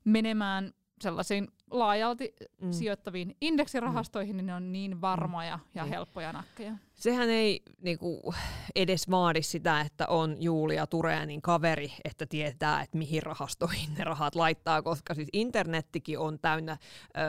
menemään 0.04 0.74
sellaisiin 1.04 1.48
laajalti 1.72 2.34
mm. 2.62 2.72
sijoittaviin 2.72 3.36
indeksirahastoihin, 3.42 4.38
niin 4.38 4.46
ne 4.46 4.54
on 4.56 4.72
niin 4.72 5.02
varmoja 5.02 5.60
ja 5.76 5.84
Niin. 5.84 5.90
helppoja 5.94 6.34
nakkeja. 6.34 6.74
Sehän 6.96 7.30
ei 7.30 7.62
niinku, 7.82 8.34
edes 8.76 9.10
vaadi 9.12 9.42
sitä, 9.42 9.82
että 9.82 10.08
on 10.08 10.36
Julia 10.40 10.88
Tureenin 10.88 11.42
kaveri, 11.42 11.94
että 12.04 12.26
tietää, 12.26 12.82
että 12.82 12.98
mihin 12.98 13.24
rahastoihin 13.24 13.94
ne 13.98 14.04
rahat 14.04 14.36
laittaa, 14.36 14.82
koska 14.82 15.14
siis 15.14 15.30
internettikin 15.34 16.20
on 16.20 16.40
täynnä. 16.40 16.78
Ö, 17.18 17.20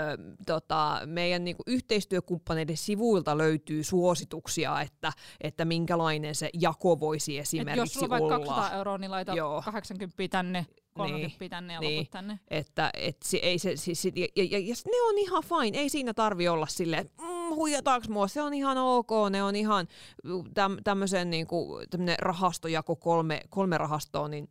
tota, 0.47 1.01
meidän 1.07 1.45
niinku, 1.45 1.63
yhteistyökumppaneiden 1.67 2.77
sivuilta 2.77 3.39
löytyy 3.39 3.85
suosituksia, 3.85 4.81
että, 4.81 5.13
että 5.41 5.65
minkälainen 5.65 6.35
se 6.35 6.51
jako 6.61 7.01
voisi 7.01 7.39
Et 7.39 7.43
esimerkiksi 7.43 7.81
jos 7.81 7.93
sulla 7.93 8.05
on 8.05 8.11
vaikka 8.11 8.37
olla. 8.37 8.47
200 8.47 8.79
euroa, 8.79 8.99
niin 8.99 9.11
laita 9.11 9.33
Joo. 9.33 9.63
80 9.63 10.29
tänne, 10.31 10.67
30 10.95 11.37
niin. 11.41 11.51
tänne 11.51 11.75
ja 11.75 11.81
niin. 11.81 12.07
tänne. 12.11 12.39
Että 12.49 12.91
et 12.95 13.17
se, 13.25 13.37
ei 13.37 13.59
se, 13.59 13.77
siis, 13.77 14.05
ja, 14.05 14.11
ja, 14.37 14.45
ja, 14.51 14.59
ja 14.59 14.75
ne 14.87 15.03
on 15.09 15.19
ihan 15.19 15.43
fine, 15.43 15.79
ei 15.79 15.89
siinä 15.89 16.15
tarvi 16.15 16.49
olla 16.49 16.67
silleen, 16.67 17.11
mm, 17.21 17.44
huijataanko 17.55 18.07
mua, 18.09 18.29
se 18.29 18.43
on 18.43 18.55
ihan 18.55 18.79
ok, 18.79 19.11
ne 19.31 19.43
on 19.43 19.57
ihan 19.57 19.89
täm, 20.55 20.77
tämmöisen 20.85 21.31
niinku, 21.31 21.81
tämmönen 21.91 22.19
rahastojako 22.19 22.97
kolme, 22.97 23.41
kolme 23.51 23.79
rahastoa, 23.79 24.29
niin 24.29 24.49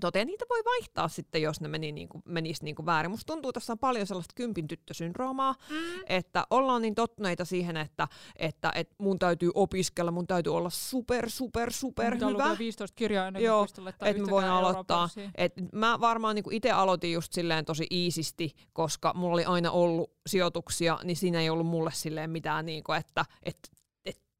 Toteen 0.00 0.26
niitä 0.26 0.44
voi 0.50 0.64
vaihtaa 0.64 1.08
sitten, 1.08 1.42
jos 1.42 1.60
ne 1.60 1.68
meni 1.68 1.92
niinku, 1.92 2.22
menisi 2.24 2.64
niinku 2.64 2.86
väärin. 2.86 3.10
Musta 3.10 3.32
tuntuu, 3.32 3.48
että 3.48 3.60
tässä 3.60 3.72
on 3.72 3.78
paljon 3.78 4.06
sellaista 4.06 4.32
kympin 4.34 4.68
tyttösyndroomaa, 4.68 5.54
mm. 5.70 5.76
että 6.06 6.46
ollaan 6.50 6.82
niin 6.82 6.94
tottuneita 6.94 7.44
siihen, 7.44 7.76
että, 7.76 8.08
että, 8.36 8.72
että 8.74 8.94
mun 8.98 9.18
täytyy 9.18 9.50
opiskella, 9.54 10.10
mun 10.10 10.26
täytyy 10.26 10.54
olla 10.56 10.70
super, 10.70 11.30
super, 11.30 11.72
super 11.72 12.12
Pitää 12.12 12.28
hyvä. 12.28 12.44
lukea 12.44 12.58
15 12.58 12.94
kirjaa 12.94 13.26
ennen 13.26 13.42
Joo, 13.42 13.64
että 13.64 14.22
mä 14.22 14.30
voin 14.30 14.44
aloittaa. 14.44 15.08
Et 15.34 15.52
mä 15.72 16.00
varmaan 16.00 16.34
niinku 16.34 16.50
itse 16.52 16.70
aloitin 16.70 17.12
just 17.12 17.32
silleen 17.32 17.64
tosi 17.64 17.86
iisisti, 17.90 18.50
koska 18.72 19.12
mulla 19.14 19.34
oli 19.34 19.44
aina 19.44 19.70
ollut 19.70 20.12
sijoituksia, 20.26 20.98
niin 21.04 21.16
siinä 21.16 21.40
ei 21.40 21.50
ollut 21.50 21.66
mulle 21.66 21.90
silleen 21.94 22.30
mitään, 22.30 22.66
niinku, 22.66 22.92
että 22.92 23.24
et, 23.42 23.58
et, 23.72 23.75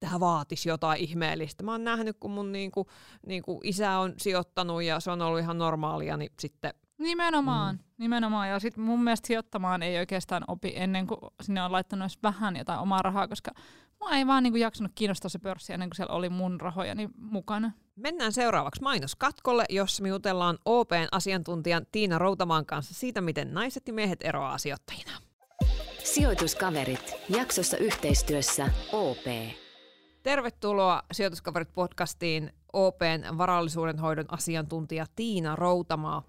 tämä 0.00 0.20
vaatisi 0.20 0.68
jotain 0.68 1.00
ihmeellistä. 1.00 1.62
Mä 1.62 1.72
oon 1.72 1.84
nähnyt, 1.84 2.16
kun 2.20 2.30
mun 2.30 2.52
niinku, 2.52 2.86
niinku 3.26 3.60
isä 3.64 3.98
on 3.98 4.14
sijoittanut 4.16 4.82
ja 4.82 5.00
se 5.00 5.10
on 5.10 5.22
ollut 5.22 5.40
ihan 5.40 5.58
normaalia, 5.58 6.16
niin 6.16 6.32
sitten 6.40 6.74
Nimenomaan, 6.98 7.74
mm. 7.74 7.82
nimenomaan. 7.98 8.48
Ja 8.48 8.58
sit 8.58 8.76
mun 8.76 9.04
mielestä 9.04 9.26
sijoittamaan 9.26 9.82
ei 9.82 9.98
oikeastaan 9.98 10.44
opi 10.48 10.72
ennen 10.76 11.06
kuin 11.06 11.18
sinne 11.42 11.62
on 11.62 11.72
laittanut 11.72 12.02
edes 12.02 12.18
vähän 12.22 12.56
jotain 12.56 12.80
omaa 12.80 13.02
rahaa, 13.02 13.28
koska 13.28 13.50
mua 14.00 14.10
ei 14.10 14.26
vaan 14.26 14.42
niinku 14.42 14.56
jaksanut 14.56 14.92
kiinnostaa 14.94 15.28
se 15.28 15.38
pörssi 15.38 15.72
ennen 15.72 15.90
kuin 15.90 15.96
siellä 15.96 16.14
oli 16.14 16.28
mun 16.28 16.60
rahojani 16.60 17.08
mukana. 17.18 17.72
Mennään 17.96 18.32
seuraavaksi 18.32 18.82
mainoskatkolle, 18.82 19.64
jossa 19.68 20.02
me 20.02 20.08
jutellaan 20.08 20.58
OPn 20.64 21.06
asiantuntijan 21.12 21.86
Tiina 21.92 22.18
Routamaan 22.18 22.66
kanssa 22.66 22.94
siitä, 22.94 23.20
miten 23.20 23.54
naiset 23.54 23.88
ja 23.88 23.92
miehet 23.94 24.22
eroaa 24.22 24.58
sijoittajina. 24.58 25.10
Sijoituskaverit. 26.04 27.14
Jaksossa 27.28 27.76
yhteistyössä 27.76 28.70
OP. 28.92 29.26
Tervetuloa 30.26 31.02
Sijoituskaverit 31.12 31.74
podcastiin 31.74 32.52
OPn 32.72 33.38
varallisuuden 33.38 33.98
hoidon 33.98 34.24
asiantuntija 34.28 35.06
Tiina 35.16 35.56
Routamaa. 35.56 36.22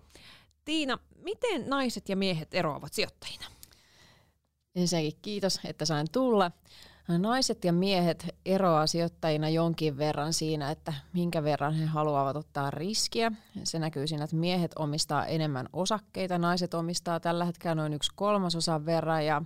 Tiina, 0.66 0.98
miten 1.16 1.70
naiset 1.70 2.10
ja 2.10 2.16
miehet 2.16 2.54
eroavat 2.54 2.94
sijoittajina? 2.94 3.46
Ensinnäkin 4.76 5.20
kiitos, 5.22 5.60
että 5.64 5.86
sain 5.86 6.08
tulla. 6.12 6.52
Naiset 7.08 7.66
ja 7.66 7.74
miehet 7.74 8.28
eroaa 8.46 8.88
sijoittajina 8.88 9.50
jonkin 9.50 9.98
verran 9.98 10.34
siinä, 10.34 10.72
että 10.72 10.94
minkä 11.14 11.44
verran 11.44 11.74
he 11.74 11.86
haluavat 11.86 12.36
ottaa 12.36 12.72
riskiä. 12.72 13.32
Se 13.64 13.80
näkyy 13.80 14.08
siinä, 14.08 14.24
että 14.24 14.36
miehet 14.36 14.72
omistaa 14.80 15.26
enemmän 15.26 15.70
osakkeita, 15.74 16.38
naiset 16.38 16.74
omistaa 16.74 17.20
tällä 17.20 17.46
hetkellä 17.46 17.76
noin 17.76 17.94
yksi 17.94 18.12
kolmasosan 18.16 18.86
verran. 18.86 19.26
Ja 19.26 19.42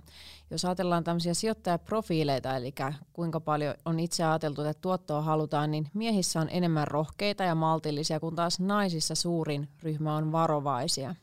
jos 0.50 0.64
ajatellaan 0.64 1.04
tämmöisiä 1.04 1.34
sijoittajaprofiileita, 1.34 2.56
eli 2.56 2.74
kuinka 3.12 3.40
paljon 3.40 3.74
on 3.84 4.00
itse 4.00 4.24
ajateltu, 4.24 4.62
että 4.62 4.80
tuottoa 4.80 5.22
halutaan, 5.22 5.70
niin 5.70 5.88
miehissä 5.94 6.40
on 6.40 6.48
enemmän 6.50 6.88
rohkeita 6.88 7.44
ja 7.44 7.54
maltillisia, 7.54 8.20
kun 8.20 8.36
taas 8.36 8.60
naisissa 8.60 9.14
suurin 9.14 9.68
ryhmä 9.82 10.16
on 10.16 10.32
varovaisia. 10.32 11.14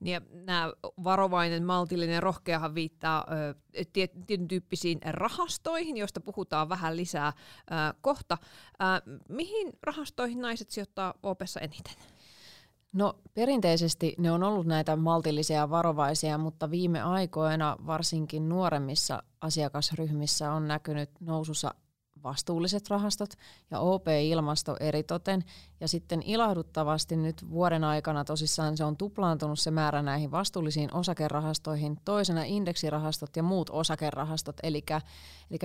Niin 0.00 0.12
Ja 0.12 0.20
nämä 0.32 0.72
varovainen, 1.04 1.64
maltillinen, 1.64 2.22
rohkeahan 2.22 2.74
viittaa 2.74 3.26
tietyn 3.92 4.48
tyyppisiin 4.48 5.00
rahastoihin, 5.04 5.96
joista 5.96 6.20
puhutaan 6.20 6.68
vähän 6.68 6.96
lisää 6.96 7.28
ö, 7.28 7.72
kohta. 8.00 8.38
Ö, 8.40 9.18
mihin 9.28 9.72
rahastoihin 9.82 10.40
naiset 10.40 10.70
sijoittaa 10.70 11.14
OPessa 11.22 11.60
eniten? 11.60 11.94
No 12.92 13.18
perinteisesti 13.34 14.14
ne 14.18 14.32
on 14.32 14.42
ollut 14.42 14.66
näitä 14.66 14.96
maltillisia 14.96 15.56
ja 15.56 15.70
varovaisia, 15.70 16.38
mutta 16.38 16.70
viime 16.70 17.02
aikoina 17.02 17.76
varsinkin 17.86 18.48
nuoremmissa 18.48 19.22
asiakasryhmissä 19.40 20.52
on 20.52 20.68
näkynyt 20.68 21.10
nousussa 21.20 21.74
vastuulliset 22.26 22.90
rahastot 22.90 23.30
ja 23.70 23.80
OP-ilmasto 23.80 24.76
eritoten. 24.80 25.44
Ja 25.80 25.88
sitten 25.88 26.22
ilahduttavasti 26.22 27.16
nyt 27.16 27.50
vuoden 27.50 27.84
aikana 27.84 28.24
tosissaan 28.24 28.76
se 28.76 28.84
on 28.84 28.96
tuplaantunut 28.96 29.58
se 29.58 29.70
määrä 29.70 30.02
näihin 30.02 30.30
vastuullisiin 30.30 30.94
osakerahastoihin, 30.94 31.98
toisena 32.04 32.44
indeksirahastot 32.44 33.36
ja 33.36 33.42
muut 33.42 33.70
osakerahastot, 33.70 34.56
eli, 34.62 34.84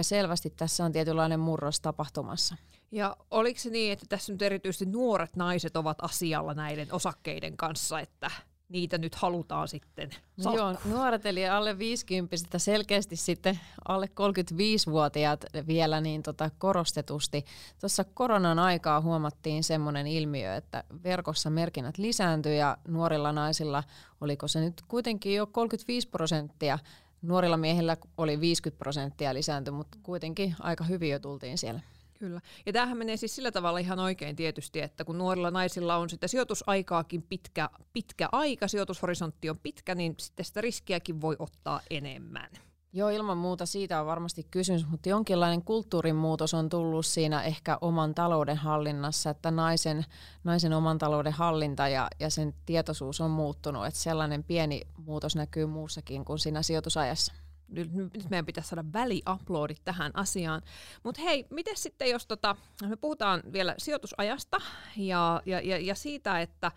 selvästi 0.02 0.50
tässä 0.50 0.86
on 0.86 0.92
tietynlainen 0.92 1.40
murros 1.40 1.80
tapahtumassa. 1.80 2.56
Ja 2.92 3.18
oliko 3.32 3.60
se 3.60 3.70
niin, 3.70 3.94
että 3.94 4.06
tässä 4.10 4.34
nyt 4.34 4.42
erityisesti 4.42 4.86
nuoret 4.86 5.36
naiset 5.36 5.78
ovat 5.78 5.98
asialla 6.02 6.54
näiden 6.54 6.88
osakkeiden 6.94 7.58
kanssa, 7.58 8.00
että 8.00 8.32
niitä 8.72 8.98
nyt 8.98 9.16
halutaan 9.16 9.68
sitten 9.68 10.10
No 10.44 10.56
Joo, 10.56 10.76
nuoret 10.86 11.26
eli 11.26 11.48
alle 11.48 11.78
50 11.78 12.60
selkeästi 12.60 13.16
sitten 13.16 13.60
alle 13.88 14.06
35-vuotiaat 14.06 15.46
vielä 15.68 16.02
niin 16.02 16.24
tota 16.24 16.50
korostetusti. 16.58 17.46
Tuossa 17.80 18.04
koronan 18.04 18.60
aikaa 18.60 19.02
huomattiin 19.02 19.64
semmoinen 19.64 20.08
ilmiö, 20.08 20.56
että 20.56 20.84
verkossa 21.04 21.50
merkinnät 21.50 21.98
lisääntyi 21.98 22.58
ja 22.58 22.78
nuorilla 22.88 23.32
naisilla, 23.32 23.84
oliko 24.22 24.48
se 24.48 24.60
nyt 24.60 24.82
kuitenkin 24.88 25.36
jo 25.36 25.48
35 25.48 26.08
prosenttia 26.08 26.80
nuorilla 27.22 27.58
miehillä 27.58 27.98
oli 28.18 28.40
50 28.40 28.80
prosenttia 28.80 29.34
lisäänty, 29.34 29.72
mutta 29.72 29.98
kuitenkin 30.04 30.56
aika 30.60 30.84
hyvin 30.84 31.10
jo 31.10 31.20
tultiin 31.20 31.58
siellä. 31.58 31.80
Kyllä. 32.22 32.42
Ja 32.66 32.74
tämähän 32.74 32.98
menee 32.98 33.18
siis 33.18 33.36
sillä 33.36 33.52
tavalla 33.52 33.80
ihan 33.80 34.00
oikein 34.00 34.36
tietysti, 34.36 34.82
että 34.82 35.06
kun 35.06 35.18
nuorilla 35.18 35.52
naisilla 35.52 35.96
on 35.96 36.10
sitä 36.10 36.28
sijoitusaikaakin 36.28 37.22
pitkä, 37.22 37.70
pitkä 37.94 38.30
aika, 38.32 38.68
sijoitushorisontti 38.68 39.50
on 39.50 39.60
pitkä, 39.60 39.96
niin 39.96 40.16
sitten 40.18 40.46
sitä 40.46 40.62
riskiäkin 40.62 41.22
voi 41.22 41.36
ottaa 41.40 41.82
enemmän. 41.90 42.50
Joo, 42.94 43.10
ilman 43.10 43.38
muuta 43.38 43.66
siitä 43.66 44.02
on 44.02 44.06
varmasti 44.06 44.48
kysymys, 44.52 44.88
mutta 44.88 45.10
jonkinlainen 45.10 45.64
kulttuurin 45.64 46.16
muutos 46.16 46.54
on 46.54 46.70
tullut 46.70 47.06
siinä 47.06 47.44
ehkä 47.44 47.78
oman 47.82 48.16
talouden 48.16 48.58
hallinnassa, 48.58 49.30
että 49.30 49.52
naisen, 49.52 50.06
naisen 50.44 50.74
oman 50.74 50.98
talouden 50.98 51.34
hallinta 51.34 51.88
ja, 51.88 52.08
ja 52.20 52.30
sen 52.30 52.54
tietoisuus 52.66 53.22
on 53.22 53.32
muuttunut, 53.32 53.86
että 53.86 54.00
sellainen 54.00 54.44
pieni 54.44 54.82
muutos 55.06 55.36
näkyy 55.36 55.66
muussakin 55.66 56.26
kuin 56.26 56.40
siinä 56.40 56.62
sijoitusajassa 56.62 57.34
nyt, 57.72 58.30
meidän 58.30 58.46
pitäisi 58.46 58.70
saada 58.70 58.86
väliuploadit 58.94 59.82
tähän 59.84 60.12
asiaan. 60.14 60.62
Mutta 61.04 61.22
hei, 61.22 61.48
miten 61.50 61.78
sitten, 61.78 62.10
jos 62.10 62.28
tota, 62.28 62.56
me 62.88 62.96
puhutaan 62.96 63.42
vielä 63.54 63.76
sijoitusajasta 63.78 64.58
ja, 64.98 65.42
ja, 65.46 65.62
ja, 65.62 65.78
ja 65.78 65.96
siitä, 65.96 66.42
että 66.42 66.72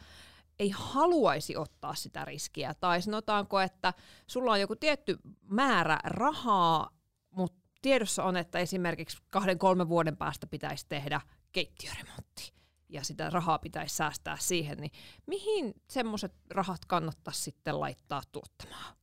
ei 0.58 0.70
haluaisi 0.70 1.56
ottaa 1.56 1.94
sitä 1.94 2.24
riskiä, 2.24 2.74
tai 2.74 3.02
sanotaanko, 3.02 3.60
että 3.60 3.94
sulla 4.26 4.52
on 4.52 4.60
joku 4.60 4.76
tietty 4.76 5.18
määrä 5.42 5.98
rahaa, 6.04 6.90
mutta 7.30 7.60
tiedossa 7.82 8.24
on, 8.24 8.36
että 8.36 8.58
esimerkiksi 8.58 9.18
kahden, 9.30 9.58
kolmen 9.58 9.88
vuoden 9.88 10.16
päästä 10.16 10.46
pitäisi 10.46 10.86
tehdä 10.88 11.20
keittiöremontti, 11.52 12.52
ja 12.88 13.04
sitä 13.04 13.30
rahaa 13.30 13.58
pitäisi 13.58 13.96
säästää 13.96 14.36
siihen, 14.40 14.78
niin 14.78 14.92
mihin 15.26 15.74
semmoiset 15.88 16.32
rahat 16.50 16.84
kannattaisi 16.84 17.42
sitten 17.42 17.80
laittaa 17.80 18.22
tuottamaan? 18.32 18.96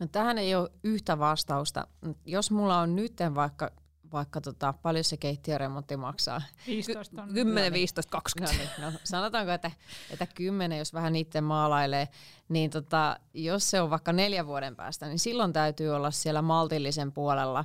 No 0.00 0.06
tähän 0.06 0.38
ei 0.38 0.54
ole 0.54 0.70
yhtä 0.84 1.18
vastausta. 1.18 1.86
Jos 2.26 2.50
mulla 2.50 2.78
on 2.78 2.96
nyt 2.96 3.12
vaikka 3.34 3.70
vaikka 4.12 4.40
tota, 4.40 4.74
paljon 4.82 5.04
se 5.04 5.16
keittiöremontti 5.16 5.96
maksaa. 5.96 6.42
15 6.66 7.22
on. 7.22 7.34
10, 7.34 7.72
15, 7.72 8.10
20. 8.10 8.56
No, 8.56 8.62
niin, 8.62 8.92
no, 8.92 8.98
sanotaanko, 9.04 9.52
että, 9.52 9.70
että 10.10 10.26
10, 10.26 10.78
jos 10.78 10.94
vähän 10.94 11.16
itse 11.16 11.40
maalailee, 11.40 12.08
niin 12.48 12.70
tota, 12.70 13.20
jos 13.34 13.70
se 13.70 13.80
on 13.80 13.90
vaikka 13.90 14.12
neljän 14.12 14.46
vuoden 14.46 14.76
päästä, 14.76 15.06
niin 15.06 15.18
silloin 15.18 15.52
täytyy 15.52 15.88
olla 15.90 16.10
siellä 16.10 16.42
maltillisen 16.42 17.12
puolella. 17.12 17.64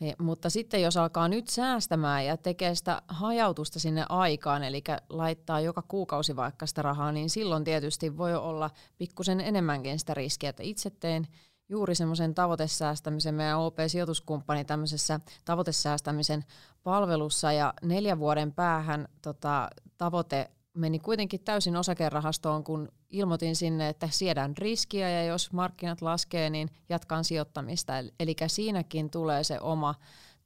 Ja, 0.00 0.14
mutta 0.18 0.50
sitten 0.50 0.82
jos 0.82 0.96
alkaa 0.96 1.28
nyt 1.28 1.48
säästämään 1.48 2.26
ja 2.26 2.36
tekee 2.36 2.74
sitä 2.74 3.02
hajautusta 3.08 3.80
sinne 3.80 4.04
aikaan, 4.08 4.64
eli 4.64 4.82
laittaa 5.08 5.60
joka 5.60 5.82
kuukausi 5.82 6.36
vaikka 6.36 6.66
sitä 6.66 6.82
rahaa, 6.82 7.12
niin 7.12 7.30
silloin 7.30 7.64
tietysti 7.64 8.16
voi 8.16 8.34
olla 8.34 8.70
pikkusen 8.98 9.40
enemmänkin 9.40 9.98
sitä 9.98 10.14
riskiä, 10.14 10.50
että 10.50 10.62
itse 10.62 10.90
teen– 10.90 11.26
juuri 11.68 11.94
semmoisen 11.94 12.34
tavoitesäästämisen, 12.34 13.34
meidän 13.34 13.58
OP-sijoituskumppani 13.58 14.64
tämmöisessä 14.64 15.20
tavoitesäästämisen 15.44 16.44
palvelussa 16.82 17.52
ja 17.52 17.74
neljän 17.82 18.18
vuoden 18.18 18.52
päähän 18.52 19.08
tota, 19.22 19.70
tavoite 19.98 20.50
meni 20.74 20.98
kuitenkin 20.98 21.40
täysin 21.40 21.76
osakerahastoon, 21.76 22.64
kun 22.64 22.88
ilmoitin 23.10 23.56
sinne, 23.56 23.88
että 23.88 24.08
siedän 24.10 24.56
riskiä 24.56 25.10
ja 25.10 25.24
jos 25.24 25.52
markkinat 25.52 26.02
laskee, 26.02 26.50
niin 26.50 26.70
jatkan 26.88 27.24
sijoittamista. 27.24 27.92
Eli 28.20 28.36
siinäkin 28.46 29.10
tulee 29.10 29.44
se 29.44 29.60
oma 29.60 29.94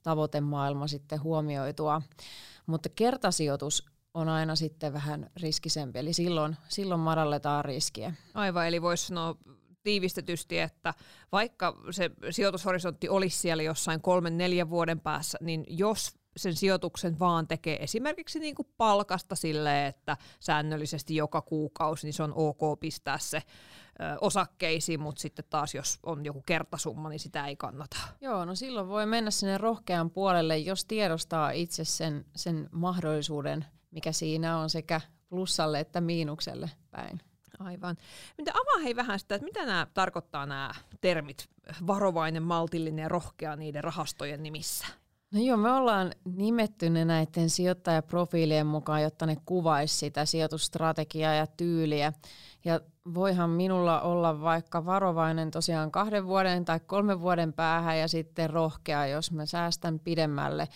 tavoitemaailma 0.03 0.87
sitten 0.87 1.23
huomioitua. 1.23 2.03
Mutta 2.67 2.89
kertasijoitus 2.89 3.87
on 4.15 4.29
aina 4.29 4.57
sitten 4.57 4.93
vähän 4.93 5.31
riskisempi, 5.41 5.99
eli 5.99 6.13
silloin, 6.13 6.57
silloin 6.69 7.01
madalletaan 7.01 7.65
riskiä. 7.65 8.15
Aivan, 8.35 8.69
eli 8.69 8.83
voisi 8.83 9.07
sanoa 9.07 9.37
tiivistetysti, 9.83 10.59
että 10.59 10.95
vaikka 11.33 11.77
se 11.91 12.11
sijoitushorisontti 12.31 13.09
olisi 13.09 13.39
siellä 13.39 13.63
jossain 13.63 14.01
kolmen, 14.01 14.39
neljän 14.39 14.71
vuoden 14.71 15.01
päässä, 15.01 15.39
niin 15.41 15.65
jos 15.69 16.15
sen 16.37 16.57
sijoituksen 16.57 17.19
vaan 17.19 17.49
tekee 17.49 17.83
esimerkiksi 17.83 18.39
niin 18.39 18.55
kuin 18.55 18.69
palkasta 18.77 19.35
sille, 19.35 19.87
että 19.87 20.17
säännöllisesti 20.41 21.17
joka 21.17 21.43
kuukausi, 21.43 22.07
niin 22.07 22.15
se 22.15 22.23
on 22.23 22.33
ok 22.37 22.81
pistää 22.81 23.19
se 23.19 23.37
ö, 23.37 24.19
osakkeisiin, 24.21 25.01
mutta 25.01 25.21
sitten 25.21 25.45
taas 25.51 25.75
jos 25.75 25.99
on 26.03 26.25
joku 26.25 26.43
kertasumma, 26.47 27.09
niin 27.09 27.21
sitä 27.21 27.47
ei 27.47 27.57
kannata. 27.57 27.97
Joo, 28.21 28.45
no 28.45 28.55
silloin 28.55 28.89
voi 28.89 29.07
mennä 29.07 29.31
sinne 29.31 29.59
rohkean 29.59 30.11
puolelle, 30.11 30.59
jos 30.59 30.85
tiedostaa 30.85 31.51
itse 31.51 31.85
sen, 31.85 32.25
sen 32.37 32.69
mahdollisuuden, 32.73 33.65
mikä 33.91 34.13
siinä 34.13 34.59
on 34.59 34.71
sekä 34.71 35.01
plussalle 35.29 35.81
että 35.81 36.01
miinukselle 36.01 36.71
päin. 36.91 37.21
Aivan. 37.63 37.97
Mitä 38.39 38.51
avaa 38.51 38.83
hei 38.83 38.97
vähän 38.97 39.19
sitä, 39.19 39.35
että 39.35 39.45
mitä 39.45 39.67
nämä 39.67 39.87
tarkoittaa 39.95 40.47
nämä 40.47 40.71
termit, 41.01 41.49
varovainen, 41.87 42.43
maltillinen 42.43 43.03
ja 43.03 43.09
rohkea 43.09 43.57
niiden 43.57 43.85
rahastojen 43.85 44.43
nimissä? 44.43 44.87
No 45.33 45.41
joo, 45.41 45.57
me 45.57 45.73
ollaan 45.73 46.13
nimetty 46.25 46.91
ne 46.91 47.05
näiden 47.05 47.51
sijoittajaprofiilien 47.51 48.67
mukaan, 48.67 49.03
jotta 49.03 49.27
ne 49.27 49.37
kuvaisi 49.47 49.97
sitä 49.97 50.25
sijoitusstrategiaa 50.25 51.35
ja 51.35 51.47
tyyliä. 51.47 52.13
Ja 52.65 52.81
voihan 53.15 53.51
minulla 53.51 54.01
olla 54.01 54.41
vaikka 54.41 54.85
varovainen 54.85 55.51
tosiaan 55.51 55.91
kahden 55.91 56.27
vuoden 56.27 56.65
tai 56.65 56.81
kolmen 56.81 57.21
vuoden 57.21 57.53
päähän 57.53 57.99
ja 57.99 58.09
sitten 58.09 58.51
rohkea, 58.51 59.07
jos 59.07 59.33
mä 59.33 59.47
säästän 59.47 59.99
pidemmälle. 59.99 60.69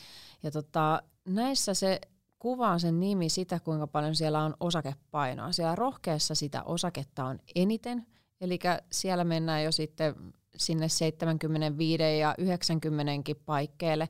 Ja 0.43 0.51
tota, 0.51 1.03
näissä 1.25 1.75
se 1.75 2.01
kuvaa 2.39 2.79
sen 2.79 3.01
nimi 3.01 3.29
sitä, 3.29 3.61
kuinka 3.61 3.87
paljon 3.87 4.17
siellä 4.17 4.43
on 4.43 4.55
osakepainoa. 4.61 5.53
Siellä 5.53 5.75
rohkeassa 5.75 6.35
sitä 6.35 6.63
osaketta 6.63 7.25
on 7.25 7.39
eniten, 7.55 8.07
eli 8.41 8.59
siellä 8.93 9.25
mennään 9.25 9.65
jo 9.65 9.73
sitten 9.73 10.15
sinne 10.57 10.89
75 10.89 12.19
ja 12.19 12.35
90 12.39 13.13
paikkeille. 13.47 14.09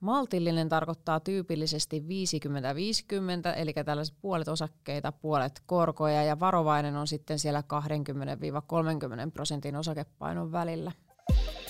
Maltillinen 0.00 0.68
tarkoittaa 0.68 1.20
tyypillisesti 1.20 2.00
50-50, 2.00 2.04
eli 3.56 3.72
tällaiset 3.84 4.16
puolet 4.20 4.48
osakkeita, 4.48 5.12
puolet 5.12 5.62
korkoja, 5.66 6.24
ja 6.24 6.40
varovainen 6.40 6.96
on 6.96 7.06
sitten 7.06 7.38
siellä 7.38 7.62
20-30 9.26 9.30
prosentin 9.32 9.76
osakepainon 9.76 10.52
välillä. 10.52 10.92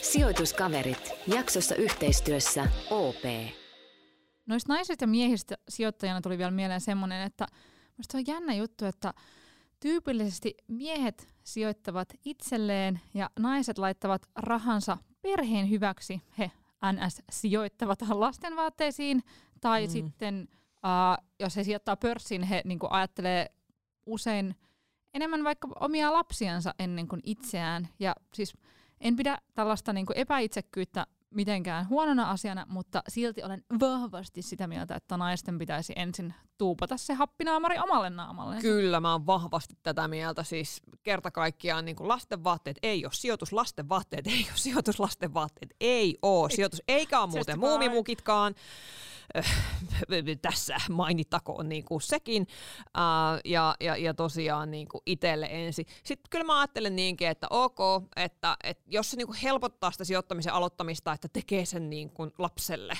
Sijoituskaverit, 0.02 1.12
jaksossa 1.26 1.74
yhteistyössä 1.74 2.68
OP. 2.90 3.24
Noista 4.46 4.72
naisista 4.72 5.02
ja 5.02 5.09
miehistä 5.09 5.54
sijoittajana 5.68 6.20
tuli 6.20 6.38
vielä 6.38 6.50
mieleen 6.50 6.80
semmoinen, 6.80 7.22
että 7.22 7.46
minusta 7.96 8.18
on 8.18 8.24
jännä 8.26 8.54
juttu, 8.54 8.85
että 8.85 9.14
tyypillisesti 9.80 10.54
miehet 10.68 11.28
sijoittavat 11.44 12.09
itselleen 12.24 13.00
ja 13.14 13.30
naiset 13.38 13.78
laittavat 13.78 14.22
rahansa 14.37 14.98
perheen 15.22 15.70
hyväksi. 15.70 16.22
He 16.38 16.50
NS 16.92 17.22
sijoittavat 17.30 17.98
lastenvaatteisiin 18.09 19.22
tai 19.61 19.87
mm. 19.87 19.90
sitten 19.90 20.48
uh, 20.76 21.24
jos 21.40 21.57
he 21.57 21.64
sijoittaa 21.64 21.96
pörssiin, 21.96 22.42
he 22.42 22.62
niin 22.64 22.78
ajattelee 22.90 23.50
usein 24.07 24.54
enemmän 25.14 25.44
vaikka 25.44 25.68
omia 25.80 26.12
lapsiansa 26.12 26.74
ennen 26.78 27.09
kuin 27.09 27.20
itseään. 27.24 27.88
Ja 27.98 28.14
siis 28.35 28.54
en 29.00 29.16
pidä 29.16 29.38
tällaista 29.54 29.92
niin 29.92 30.07
epäitsekkyyttä 30.14 31.07
mitenkään 31.35 31.88
huonona 31.88 32.31
asiana, 32.31 32.66
mutta 32.68 33.03
silti 33.09 33.42
olen 33.42 33.64
vahvasti 33.81 34.42
sitä 34.42 34.66
mieltä, 34.66 34.94
että 34.94 35.16
naisten 35.16 35.59
pitäisi 35.59 35.92
ensin 35.97 36.35
tuupata 36.59 36.97
se 36.97 37.14
happinaamari 37.14 37.79
omalle 37.79 38.11
naamalle. 38.11 38.57
Kyllä, 38.61 39.01
mä 39.01 39.12
oon 39.12 39.27
vahvasti 39.27 39.75
tätä 39.83 40.09
mieltä. 40.09 40.42
Siis 40.42 40.83
kerta 41.03 41.31
kaikkiaan 41.31 41.85
niin 41.85 41.97
lastenvaatteet 42.01 42.79
ei 42.83 43.05
ole 43.05 43.12
sijoitus, 43.12 43.53
lastenvaatteet 43.53 44.27
ei 44.27 44.47
ole 44.51 44.57
sijoitus, 44.59 45.01
lastenvaatteet 45.01 45.75
ei 45.81 46.18
ole 46.23 46.51
sijoitus, 46.51 46.83
eikä 46.88 47.20
ole 47.20 47.31
muuten 47.31 47.59
muumimukitkaan. 47.59 48.55
tässä 50.42 50.77
mainittakoon 50.90 51.68
niin 51.68 51.85
kuin 51.85 52.01
sekin. 52.01 52.42
Uh, 52.42 53.40
ja, 53.44 53.75
ja, 53.81 53.97
ja 53.97 54.14
tosiaan 54.14 54.70
niin 54.70 54.88
kuin 54.88 55.03
itselle 55.07 55.49
ensin. 55.51 55.87
Sitten 56.03 56.31
kyllä 56.31 56.44
mä 56.44 56.61
ajattelen 56.61 56.97
niinkin, 56.97 57.29
että 57.29 57.47
ok, 57.51 57.79
että, 58.16 58.57
että 58.64 58.85
jos 58.87 59.11
se 59.11 59.16
niin 59.16 59.27
kuin 59.27 59.38
helpottaa 59.38 59.90
sitä 59.90 60.05
sijoittamisen 60.05 60.53
aloittamista, 60.53 61.12
että 61.12 61.23
tekee 61.28 61.64
sen 61.64 61.90
niin 61.90 62.10
kuin 62.10 62.30
lapselle, 62.38 62.98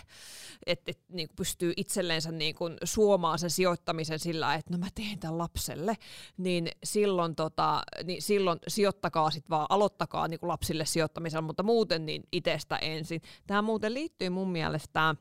että, 0.67 0.91
että 0.91 1.05
niin 1.09 1.29
pystyy 1.37 1.73
itselleensä 1.77 2.33
niin 2.33 2.55
kuin 2.55 2.77
suomaan 2.85 3.39
sen 3.39 3.51
sijoittamisen 3.51 4.19
sillä, 4.19 4.55
että 4.55 4.73
no 4.73 4.79
mä 4.79 4.87
teen 4.95 5.19
tämän 5.19 5.39
lapselle, 5.39 5.97
niin 6.37 6.69
silloin, 6.85 7.35
tota, 7.35 7.83
niin 8.05 8.23
silloin 8.23 8.59
sijoittakaa 8.69 9.31
sitten 9.31 9.51
vaan, 9.51 9.67
aloittakaa 9.69 10.29
niin 10.29 10.41
kuin 10.41 10.49
lapsille 10.49 10.87
sijoittamisella, 10.87 11.43
mutta 11.43 11.63
muuten 11.63 12.07
niin 12.07 12.23
itsestä 12.33 12.77
ensin. 12.77 13.23
Tämä 13.47 13.63
muuten 13.63 13.95
liittyy 13.95 14.31
mun 14.31 14.53
mielestä 14.53 15.15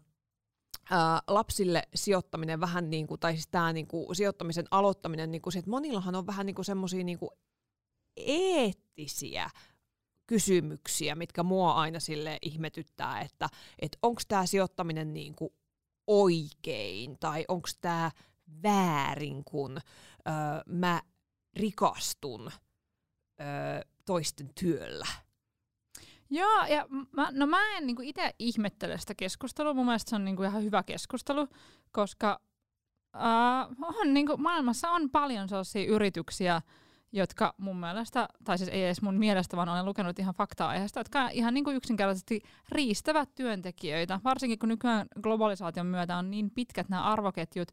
ää, 0.90 1.22
lapsille 1.28 1.84
sijoittaminen 1.96 2.60
vähän 2.60 2.90
niin 2.90 3.08
kuin, 3.08 3.20
tai 3.20 3.34
siis 3.34 3.48
tämä 3.48 3.74
niin 3.74 3.88
kuin, 3.88 4.16
sijoittamisen 4.16 4.66
aloittaminen, 4.72 5.32
niin 5.32 5.42
kuin 5.42 5.54
se, 5.54 5.60
että 5.60 5.72
monillahan 5.72 6.16
on 6.16 6.28
vähän 6.28 6.46
niin 6.46 6.56
kuin 6.56 6.66
semmoisia 6.66 7.04
niin 7.04 7.20
eettisiä 8.18 9.50
kysymyksiä, 10.28 11.16
mitkä 11.16 11.44
mua 11.44 11.74
aina 11.74 12.00
sille 12.00 12.38
ihmetyttää, 12.42 13.22
että, 13.22 13.50
että 13.80 13.98
onko 14.02 14.22
tämä 14.28 14.46
sijoittaminen 14.46 15.14
niin 15.14 15.36
oikein 16.08 17.20
tai 17.20 17.46
onko 17.48 17.70
tämä 17.82 18.12
väärin, 18.64 19.44
kun 19.44 19.78
öö, 20.28 20.34
mä 20.66 21.02
rikastun 21.54 22.52
öö, 23.42 23.82
toisten 24.06 24.50
työllä. 24.60 25.08
Joo, 26.30 26.66
ja 26.66 26.88
mä, 27.12 27.28
no 27.32 27.48
mä 27.48 27.78
en 27.78 27.88
niinku 27.88 28.02
itse 28.02 28.36
ihmettele 28.40 28.98
sitä 28.98 29.16
keskustelua. 29.16 29.74
Mun 29.74 29.86
mielestä 29.86 30.10
se 30.10 30.16
on 30.16 30.26
niinku 30.26 30.44
ihan 30.44 30.64
hyvä 30.64 30.84
keskustelu, 30.84 31.48
koska 31.92 32.40
uh, 33.16 34.00
on, 34.00 34.14
niinku, 34.14 34.38
maailmassa 34.38 34.90
on 34.90 35.10
paljon 35.10 35.50
sellaisia 35.50 35.86
yrityksiä, 35.86 36.62
jotka 37.14 37.54
mun 37.58 37.80
mielestä, 37.80 38.28
tai 38.44 38.58
siis 38.58 38.70
ei 38.70 38.86
edes 38.86 39.02
mun 39.02 39.16
mielestä, 39.16 39.58
vaan 39.58 39.70
olen 39.70 39.86
lukenut 39.86 40.20
ihan 40.20 40.36
faktaa 40.36 40.70
aiheesta, 40.70 41.00
jotka 41.00 41.30
ihan 41.30 41.54
niin 41.54 41.64
kuin 41.64 41.76
yksinkertaisesti 41.76 42.42
riistävät 42.70 43.36
työntekijöitä. 43.36 44.20
Varsinkin 44.24 44.60
kun 44.60 44.70
nykyään 44.70 45.08
globalisaation 45.22 45.86
myötä 45.86 46.18
on 46.18 46.32
niin 46.32 46.52
pitkät 46.52 46.90
nämä 46.90 47.04
arvoketjut, 47.04 47.72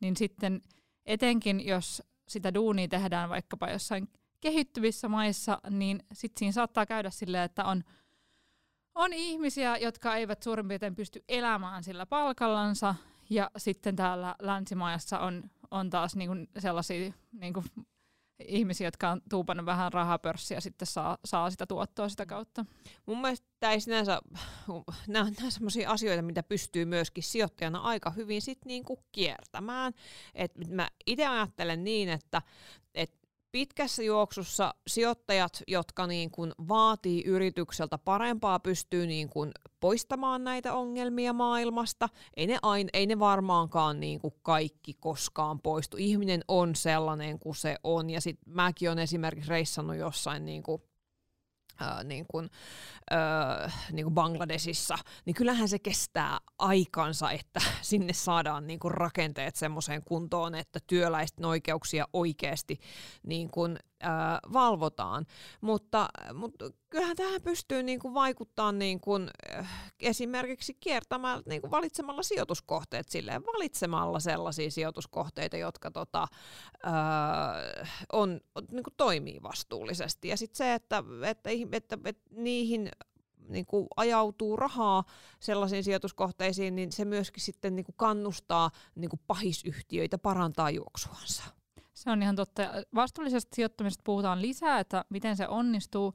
niin 0.00 0.16
sitten 0.16 0.62
etenkin 1.06 1.66
jos 1.66 2.02
sitä 2.28 2.54
duunia 2.54 2.88
tehdään 2.88 3.30
vaikkapa 3.30 3.70
jossain 3.70 4.08
kehittyvissä 4.40 5.08
maissa, 5.08 5.60
niin 5.70 6.02
sitten 6.12 6.38
siinä 6.38 6.52
saattaa 6.52 6.86
käydä 6.86 7.10
silleen, 7.10 7.44
että 7.44 7.64
on, 7.64 7.84
on 8.94 9.12
ihmisiä, 9.12 9.76
jotka 9.76 10.16
eivät 10.16 10.42
suurin 10.42 10.68
piirtein 10.68 10.94
pysty 10.94 11.24
elämään 11.28 11.84
sillä 11.84 12.06
palkallansa, 12.06 12.94
ja 13.30 13.50
sitten 13.56 13.96
täällä 13.96 14.34
länsimaissa 14.42 15.18
on, 15.18 15.42
on 15.70 15.90
taas 15.90 16.16
niinku 16.16 16.34
sellaisia 16.58 17.12
niinku 17.32 17.64
ihmisiä, 18.46 18.86
jotka 18.86 19.10
on 19.10 19.20
tuupannut 19.30 19.66
vähän 19.66 19.92
rahaa 19.92 20.18
pörssiä 20.18 20.56
ja 20.56 20.60
sitten 20.60 20.86
saa, 20.86 21.18
saa 21.24 21.50
sitä 21.50 21.66
tuottoa 21.66 22.08
sitä 22.08 22.26
kautta. 22.26 22.64
Mun 23.06 23.20
mielestä 23.20 23.46
tämä 23.60 23.72
ei 23.72 23.80
sinänsä, 23.80 24.20
nämä 25.06 25.24
on 25.24 25.50
sellaisia 25.50 25.90
asioita, 25.90 26.22
mitä 26.22 26.42
pystyy 26.42 26.84
myöskin 26.84 27.24
sijoittajana 27.24 27.78
aika 27.78 28.10
hyvin 28.10 28.42
sit 28.42 28.58
niinku 28.64 29.04
kiertämään. 29.12 29.92
Et 30.34 30.52
mä 30.68 30.88
itse 31.06 31.26
ajattelen 31.26 31.84
niin, 31.84 32.08
että 32.08 32.38
et 32.38 32.79
pitkässä 33.52 34.02
juoksussa 34.02 34.74
sijoittajat, 34.86 35.62
jotka 35.68 36.06
niin 36.06 36.30
kuin 36.30 36.52
vaatii 36.68 37.24
yritykseltä 37.24 37.98
parempaa, 37.98 38.60
pystyy 38.60 39.06
niin 39.06 39.28
kuin 39.28 39.50
poistamaan 39.80 40.44
näitä 40.44 40.74
ongelmia 40.74 41.32
maailmasta. 41.32 42.08
Ei 42.36 42.46
ne, 42.46 42.58
ain, 42.62 42.88
ei 42.92 43.06
ne 43.06 43.18
varmaankaan 43.18 44.00
niin 44.00 44.20
kuin 44.20 44.34
kaikki 44.42 44.94
koskaan 44.94 45.60
poistu. 45.60 45.96
Ihminen 45.96 46.44
on 46.48 46.74
sellainen 46.74 47.38
kuin 47.38 47.54
se 47.54 47.76
on. 47.84 48.10
Ja 48.10 48.20
sitten 48.20 48.54
mäkin 48.54 48.88
olen 48.88 48.98
esimerkiksi 48.98 49.50
reissannut 49.50 49.96
jossain 49.96 50.44
niin 50.44 50.62
kuin 50.62 50.82
Äh, 51.82 52.04
niin 52.04 52.26
kuin, 52.28 52.50
äh, 53.12 53.74
niin 53.92 54.04
kuin 54.04 54.14
Bangladesissa, 54.14 54.98
niin 55.24 55.34
kyllähän 55.34 55.68
se 55.68 55.78
kestää 55.78 56.38
aikansa, 56.58 57.30
että 57.30 57.60
sinne 57.82 58.12
saadaan 58.12 58.66
niin 58.66 58.78
kuin 58.78 58.94
rakenteet 58.94 59.56
semmoiseen 59.56 60.02
kuntoon, 60.04 60.54
että 60.54 60.78
työläisten 60.86 61.44
oikeuksia 61.44 62.04
oikeasti 62.12 62.80
niin 63.26 63.50
kuin, 63.50 63.78
äh, 64.04 64.52
valvotaan. 64.52 65.26
Mutta, 65.60 66.08
mutta 66.34 66.70
kyllähän 66.90 67.16
tähän 67.16 67.42
pystyy 67.42 67.82
niin 67.82 67.98
kuin 67.98 68.14
vaikuttaa 68.14 68.72
niin 68.72 69.00
kuin, 69.00 69.30
äh, 69.58 69.92
esimerkiksi 70.00 70.74
kiertämällä, 70.74 71.42
niin 71.46 71.60
kuin 71.60 71.70
valitsemalla 71.70 72.22
sijoituskohteet 72.22 73.08
silleen, 73.08 73.46
valitsemalla 73.46 74.20
sellaisia 74.20 74.70
sijoituskohteita, 74.70 75.56
jotka 75.56 75.90
tota, 75.90 76.26
äh, 76.86 78.04
on, 78.12 78.40
niin 78.70 78.84
kuin 78.84 78.94
toimii 78.96 79.42
vastuullisesti. 79.42 80.28
Ja 80.28 80.36
sitten 80.36 80.56
se, 80.56 80.74
että, 80.74 81.04
että, 81.26 81.50
että, 81.72 81.98
että 82.04 82.30
niihin 82.30 82.90
niin 83.48 83.66
kuin 83.66 83.86
ajautuu 83.96 84.56
rahaa 84.56 85.04
sellaisiin 85.40 85.84
sijoituskohteisiin, 85.84 86.74
niin 86.74 86.92
se 86.92 87.04
myöskin 87.04 87.42
sitten 87.42 87.76
niin 87.76 87.84
kuin 87.84 87.96
kannustaa 87.96 88.70
niin 88.94 89.10
kuin 89.10 89.20
pahisyhtiöitä 89.26 90.18
parantaa 90.18 90.70
juoksuansa. 90.70 91.59
Se 92.00 92.10
on 92.10 92.22
ihan 92.22 92.36
totta. 92.36 92.62
Vastuullisesta 92.94 93.54
sijoittamisesta 93.54 94.02
puhutaan 94.04 94.42
lisää, 94.42 94.80
että 94.80 95.04
miten 95.08 95.36
se 95.36 95.48
onnistuu. 95.48 96.14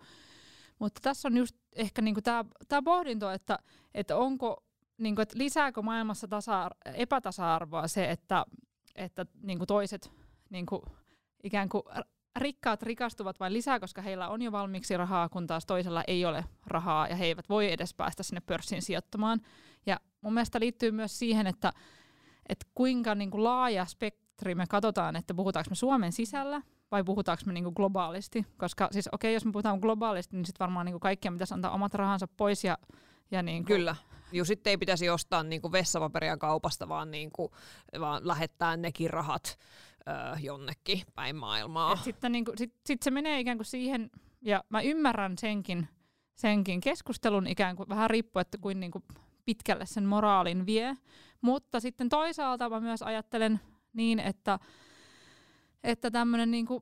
Mutta 0.80 1.02
tässä 1.04 1.28
on 1.28 1.38
just 1.38 1.56
ehkä 1.76 2.02
niinku 2.02 2.22
tämä 2.68 2.82
pohdinto, 2.84 3.32
että, 3.32 3.60
että 3.94 4.18
onko, 4.18 4.64
niinku, 4.98 5.22
että 5.22 5.38
lisääkö 5.38 5.82
maailmassa 5.82 6.28
tasa, 6.28 6.70
epätasa-arvoa 6.86 7.88
se, 7.88 8.12
että, 8.12 8.46
että 8.96 9.26
niinku 9.42 9.66
toiset 9.66 10.12
niinku, 10.50 10.86
ikään 11.44 11.70
kuin 11.70 11.84
rikkaat 12.36 12.84
rikastuvat 12.84 13.40
vain 13.40 13.54
lisää, 13.54 13.80
koska 13.80 14.02
heillä 14.02 14.28
on 14.28 14.42
jo 14.42 14.52
valmiiksi 14.52 14.98
rahaa, 14.98 15.30
kun 15.30 15.48
taas 15.48 15.66
toisella 15.66 16.04
ei 16.08 16.26
ole 16.26 16.46
rahaa 16.68 17.08
ja 17.08 17.16
he 17.16 17.26
eivät 17.26 17.50
voi 17.50 17.72
edes 17.72 17.94
päästä 17.94 18.24
sinne 18.24 18.42
pörssiin 18.42 18.82
sijoittamaan. 18.82 19.42
Ja 19.86 20.00
mun 20.22 20.34
mielestä 20.34 20.60
liittyy 20.60 20.92
myös 20.92 21.20
siihen, 21.20 21.48
että, 21.48 21.72
että 22.50 22.66
kuinka 22.76 23.16
niin 23.16 23.32
kuin 23.32 23.44
laaja 23.44 23.86
spektri 24.36 24.56
me 24.56 24.68
katsotaan, 24.68 25.16
että 25.16 25.34
puhutaanko 25.34 25.70
me 25.70 25.76
Suomen 25.76 26.12
sisällä 26.12 26.62
vai 26.92 27.04
puhutaanko 27.04 27.44
me 27.46 27.54
niinku 27.54 27.72
globaalisti. 27.72 28.46
Koska 28.58 28.88
siis 28.92 29.08
okei, 29.12 29.30
okay, 29.30 29.34
jos 29.34 29.46
me 29.46 29.52
puhutaan 29.52 29.80
globaalisti, 29.80 30.36
niin 30.36 30.46
sitten 30.46 30.60
varmaan 30.60 30.86
niinku 30.86 31.00
kaikkien 31.00 31.34
pitäisi 31.34 31.54
antaa 31.54 31.72
omat 31.72 31.94
rahansa 31.94 32.28
pois 32.28 32.64
ja, 32.64 32.78
ja 33.32 33.44
niinku, 33.44 33.68
Kyllä. 33.68 33.96
Joo, 34.32 34.46
sitten 34.46 34.72
ei 34.72 34.78
pitäisi 34.78 35.10
ostaa 35.10 35.44
niinku 35.44 35.72
vessapaperia 35.72 36.38
kaupasta, 36.38 36.90
vaan, 36.90 37.12
niinku, 37.12 37.52
vaan 38.00 38.28
lähettää 38.28 38.78
nekin 38.78 39.10
rahat 39.10 39.60
öö, 40.08 40.16
jonnekin 40.40 41.02
päin 41.16 41.36
maailmaa. 41.36 41.96
Sitten 41.96 42.32
niinku, 42.32 42.52
sit, 42.56 42.74
sit 42.86 43.04
se 43.04 43.12
menee 43.12 43.40
ikään 43.40 43.58
kuin 43.58 43.66
siihen, 43.66 44.10
ja 44.42 44.64
mä 44.70 44.82
ymmärrän 44.82 45.38
senkin, 45.38 45.88
senkin 46.36 46.82
keskustelun 46.82 47.48
ikään 47.48 47.76
kuin 47.76 47.90
vähän 47.90 48.10
riippuen, 48.10 48.42
että 48.42 48.58
kuin 48.58 48.80
niinku 48.80 49.04
pitkälle 49.46 49.86
sen 49.86 50.06
moraalin 50.06 50.66
vie. 50.66 50.98
Mutta 51.42 51.80
sitten 51.80 52.10
toisaalta 52.10 52.70
mä 52.70 52.80
myös 52.80 53.02
ajattelen 53.02 53.60
niin, 53.96 54.20
että 54.20 54.60
että 55.84 56.12
tämmöinen 56.12 56.52
niinku 56.52 56.82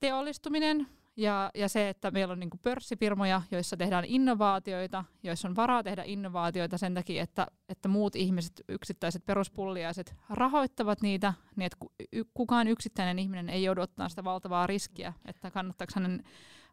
teollistuminen 0.00 0.86
ja, 1.16 1.50
ja 1.54 1.68
se, 1.68 1.88
että 1.88 2.10
meillä 2.10 2.32
on 2.32 2.40
niinku 2.40 2.58
pörssifirmoja, 2.62 3.42
joissa 3.50 3.76
tehdään 3.76 4.04
innovaatioita, 4.04 5.04
joissa 5.22 5.48
on 5.48 5.56
varaa 5.56 5.82
tehdä 5.82 6.02
innovaatioita 6.06 6.78
sen 6.78 6.94
takia, 6.94 7.22
että, 7.22 7.46
että 7.68 7.88
muut 7.88 8.16
ihmiset, 8.16 8.52
yksittäiset 8.68 9.26
peruspulliaiset 9.26 10.14
rahoittavat 10.30 11.02
niitä, 11.02 11.34
niin 11.56 11.66
että 11.66 11.76
kukaan 12.34 12.68
yksittäinen 12.68 13.18
ihminen 13.18 13.48
ei 13.48 13.62
joudu 13.62 13.80
ottaa 13.80 14.08
sitä 14.08 14.24
valtavaa 14.24 14.66
riskiä, 14.66 15.12
että 15.24 15.50
kannattaako 15.50 15.92
hänen 15.94 16.22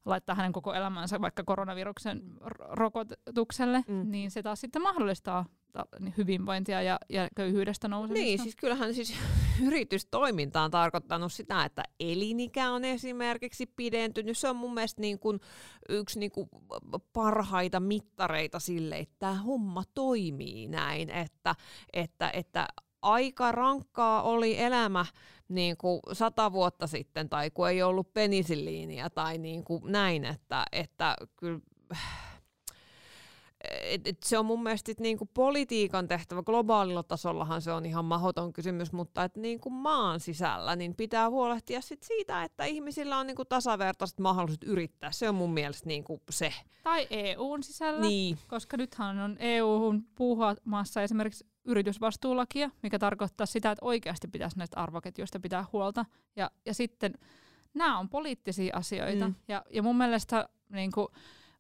laittaa 0.06 0.36
hänen 0.36 0.54
koko 0.54 0.74
elämänsä 0.74 1.22
vaikka 1.22 1.44
koronaviruksen 1.44 2.22
rokotukselle, 2.70 3.84
mm. 3.88 4.12
niin 4.12 4.32
se 4.32 4.44
taas 4.44 4.62
sitten 4.62 4.82
mahdollistaa 4.82 5.46
hyvinvointia 6.18 6.82
ja, 6.82 7.00
ja 7.10 7.30
köyhyydestä 7.36 7.88
nousemista. 7.88 8.24
Niin, 8.24 8.40
siis 8.40 8.56
kyllähän 8.56 8.94
siis 8.94 9.14
yritystoiminta 9.68 10.62
on 10.62 10.72
tarkoittanut 10.72 11.34
sitä, 11.34 11.66
että 11.66 11.84
elinikä 12.00 12.72
on 12.72 12.86
esimerkiksi 12.86 13.66
pidentynyt. 13.66 14.38
Se 14.38 14.50
on 14.50 14.56
mun 14.56 14.74
mielestä 14.74 15.02
niin 15.02 15.20
kuin 15.20 15.40
yksi 15.90 16.20
niin 16.20 16.32
kuin 16.32 16.50
parhaita 17.14 17.80
mittareita 17.80 18.60
sille, 18.60 18.98
että 18.98 19.16
tämä 19.20 19.34
homma 19.34 19.84
toimii 19.94 20.68
näin, 20.68 21.10
että, 21.10 21.56
että, 21.94 22.30
että 22.34 22.68
aika 23.02 23.52
rankkaa 23.52 24.22
oli 24.22 24.60
elämä 24.60 25.06
niin 25.48 25.78
kuin 25.78 26.00
sata 26.14 26.52
vuotta 26.52 26.88
sitten, 26.88 27.30
tai 27.30 27.52
kun 27.52 27.70
ei 27.70 27.84
ollut 27.84 28.14
penisilliiniä 28.14 29.10
tai 29.10 29.38
niin 29.38 29.64
kuin 29.64 29.84
näin, 29.86 30.26
että, 30.26 30.64
että 30.72 31.16
kyllä 31.36 31.60
et, 33.70 34.08
et 34.08 34.24
se 34.24 34.38
on 34.38 34.46
mun 34.46 34.64
mielestä 34.64 34.92
niin 35.00 35.18
kuin 35.18 35.30
politiikan 35.34 36.08
tehtävä. 36.08 36.44
Globaalilla 36.44 37.04
tasollahan 37.04 37.62
se 37.62 37.72
on 37.72 37.86
ihan 37.86 38.06
mahdoton 38.06 38.54
kysymys, 38.54 38.92
mutta 38.92 39.24
et 39.24 39.36
niin 39.36 39.60
kuin 39.60 39.74
maan 39.74 40.20
sisällä 40.20 40.76
niin 40.76 40.96
pitää 40.96 41.30
huolehtia 41.30 41.82
sit 41.82 42.04
siitä, 42.04 42.44
että 42.44 42.66
ihmisillä 42.66 43.18
on 43.18 43.28
niin 43.28 43.36
kuin 43.36 43.48
tasavertaiset 43.48 44.20
mahdollisuudet 44.20 44.70
yrittää. 44.70 45.12
Se 45.12 45.30
on 45.30 45.36
mun 45.36 45.54
mielestä 45.54 45.88
niin 45.88 46.04
kuin 46.04 46.22
se. 46.30 46.54
Tai 46.84 47.08
EUn 47.10 47.64
sisällä, 47.64 48.02
niin. 48.02 48.38
koska 48.48 48.78
nythän 48.78 49.20
on 49.20 49.38
EUn 49.40 50.04
puuhaamassa 50.16 51.02
esimerkiksi 51.02 51.46
yritysvastuulakia, 51.66 52.70
mikä 52.84 53.00
tarkoittaa 53.00 53.46
sitä, 53.46 53.72
että 53.72 53.86
oikeasti 53.86 54.28
pitäisi 54.28 54.58
näistä 54.58 54.80
arvoketjuista 54.80 55.40
pitää 55.40 55.66
huolta. 55.74 56.06
Ja, 56.36 56.52
ja 56.66 56.74
sitten 56.74 57.14
nämä 57.74 58.00
on 58.00 58.10
poliittisia 58.10 58.78
asioita. 58.78 59.28
Mm. 59.28 59.36
Ja, 59.48 59.64
ja 59.70 59.84
mun 59.84 59.98
mielestä 59.98 60.50
niin 60.70 60.92
kuin, 60.92 61.08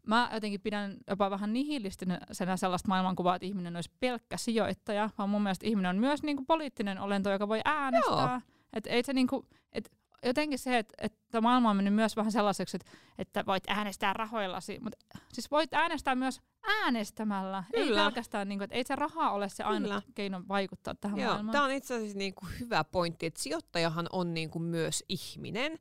mä 0.07 0.29
jotenkin 0.33 0.61
pidän 0.61 0.97
jopa 1.09 1.29
vähän 1.29 1.53
nihilistinä 1.53 2.19
sellaista 2.31 2.87
maailmankuvaa, 2.87 3.35
että 3.35 3.45
ihminen 3.45 3.75
olisi 3.75 3.91
pelkkä 3.99 4.37
sijoittaja, 4.37 5.09
vaan 5.17 5.29
mun 5.29 5.43
mielestä 5.43 5.67
ihminen 5.67 5.89
on 5.89 5.97
myös 5.97 6.23
niin 6.23 6.37
kuin 6.37 6.45
poliittinen 6.45 6.99
olento, 6.99 7.31
joka 7.31 7.47
voi 7.47 7.61
äänestää. 7.65 8.41
Et 8.73 8.87
ei 8.87 9.03
se 9.03 9.13
niin 9.13 9.27
kuin, 9.27 9.47
et 9.73 9.91
jotenkin 10.25 10.59
se, 10.59 10.77
että, 10.77 10.93
että 10.97 11.41
maailma 11.41 11.69
on 11.69 11.75
mennyt 11.75 11.93
myös 11.93 12.15
vähän 12.15 12.31
sellaiseksi, 12.31 12.77
että, 12.77 12.91
että 13.17 13.45
voit 13.45 13.63
äänestää 13.67 14.13
rahoillasi, 14.13 14.79
mutta 14.81 14.97
siis 15.33 15.51
voit 15.51 15.73
äänestää 15.73 16.15
myös 16.15 16.41
äänestämällä. 16.63 17.63
Kyllä. 17.71 17.99
Ei 17.99 18.05
pelkästään, 18.05 18.49
niin 18.49 18.59
kuin, 18.59 18.63
että 18.63 18.75
ei 18.75 18.83
se 18.83 18.95
raha 18.95 19.31
ole 19.31 19.49
se 19.49 19.63
aina 19.63 20.01
keino 20.15 20.41
vaikuttaa 20.47 20.95
tähän 20.95 21.19
Joo, 21.19 21.29
maailmaan. 21.29 21.51
Tämä 21.51 21.63
on 21.63 21.71
itse 21.71 21.95
asiassa 21.95 22.17
niin 22.17 22.35
kuin 22.35 22.49
hyvä 22.59 22.83
pointti, 22.83 23.25
että 23.25 23.41
sijoittajahan 23.41 24.07
on 24.11 24.33
niin 24.33 24.49
kuin 24.49 24.63
myös 24.63 25.03
ihminen. 25.09 25.79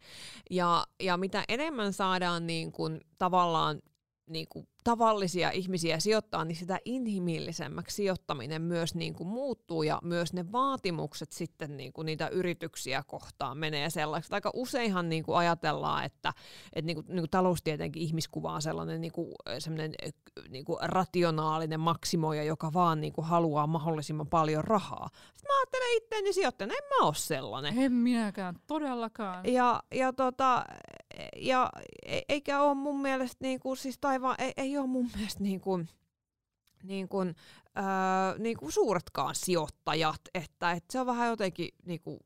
Ja, 0.50 0.87
ja 1.00 1.16
mitä 1.16 1.44
enemmän 1.48 1.92
saadaan 1.92 2.46
niin 2.46 2.72
kuin, 2.72 3.00
tavallaan 3.18 3.80
niin 4.31 4.47
kuin 4.49 4.69
tavallisia 4.85 5.51
ihmisiä 5.51 6.01
sijoittaa, 6.01 6.45
niin 6.45 6.57
sitä 6.57 6.79
inhimillisemmäksi 6.85 7.97
sijoittaminen 7.97 8.62
myös 8.62 8.95
niin 8.95 9.14
kuin 9.14 9.29
muuttuu 9.29 9.83
ja 9.83 9.99
myös 10.03 10.33
ne 10.33 10.53
vaatimukset 10.53 11.33
sitten 11.33 11.77
niin 11.77 11.93
kuin 11.93 12.07
niitä 12.07 12.29
yrityksiä 12.29 13.03
kohtaan 13.07 13.59
menee 13.59 13.90
sellaiseksi. 13.90 14.35
Aika 14.35 14.51
useinhan 14.55 15.09
niin 15.09 15.25
kuin 15.25 15.37
ajatellaan, 15.37 16.05
että, 16.05 16.33
että 16.73 16.87
niin 16.87 16.95
kuin, 16.95 17.07
niin 17.09 17.21
kuin 17.21 17.31
taloustietenkin 17.31 18.03
ihmiskuva 18.03 18.53
on 18.53 18.62
sellainen 18.62 19.01
niin 19.01 19.12
kuin, 19.12 19.33
sellainen, 19.59 19.95
niin 20.49 20.64
kuin 20.64 20.79
rationaalinen 20.83 21.81
maksimoija, 21.81 22.43
joka 22.43 22.73
vaan 22.73 23.01
niin 23.01 23.12
kuin 23.12 23.27
haluaa 23.27 23.66
mahdollisimman 23.66 24.27
paljon 24.27 24.64
rahaa. 24.64 25.09
Sitten 25.12 25.55
mä 25.55 25.61
ajattelen 25.61 25.97
itteeni 25.97 26.33
sijoittajana, 26.33 26.75
en 26.75 26.88
mä 26.88 27.07
ole 27.07 27.14
sellainen. 27.14 27.79
En 27.79 27.93
minäkään, 27.93 28.57
todellakaan. 28.66 29.45
Ja, 29.45 29.83
ja, 29.95 30.12
tota, 30.12 30.64
ja 31.37 31.70
e- 32.06 32.20
eikä 32.28 32.62
ole 32.62 32.74
mun 32.74 33.02
mielestä, 33.02 33.37
niin 33.40 33.61
kuin, 33.61 33.76
siis 33.76 33.98
taivaan, 34.00 34.37
ei, 34.38 34.52
ei 34.56 34.78
ole 34.78 34.87
mun 34.87 35.11
mielestä 35.16 35.42
niin 35.42 35.61
kuin, 35.61 35.88
niin 36.83 37.09
kuin, 37.09 37.35
öö, 37.78 38.38
niin 38.38 38.56
kuin 38.56 38.72
suuretkaan 38.72 39.35
sijoittajat, 39.35 40.20
että, 40.35 40.72
että 40.72 40.92
se 40.92 41.00
on 41.00 41.06
vähän 41.06 41.28
jotenkin 41.28 41.68
niin 41.87 42.00
kuin 42.00 42.18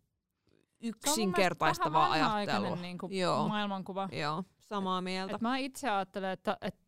yksinkertaistavaa 0.81 2.11
ajattelua. 2.11 2.77
Niin 2.77 2.99
kuin 2.99 3.13
Joo. 3.13 3.49
maailmankuva. 3.49 4.09
Joo, 4.13 4.45
samaa 4.61 5.01
mieltä. 5.01 5.35
Et 5.35 5.41
mä 5.41 5.57
itse 5.57 5.91
ajattelen, 5.91 6.31
että, 6.31 6.57
että 6.61 6.85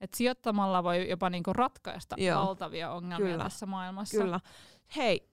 et 0.00 0.14
sijoittamalla 0.14 0.84
voi 0.84 1.10
jopa 1.10 1.30
niinku 1.30 1.52
ratkaista 1.52 2.16
Joo. 2.18 2.46
valtavia 2.46 2.92
ongelmia 2.92 3.32
Kyllä. 3.32 3.44
tässä 3.44 3.66
maailmassa. 3.66 4.18
Kyllä. 4.18 4.40
Hei, 4.96 5.28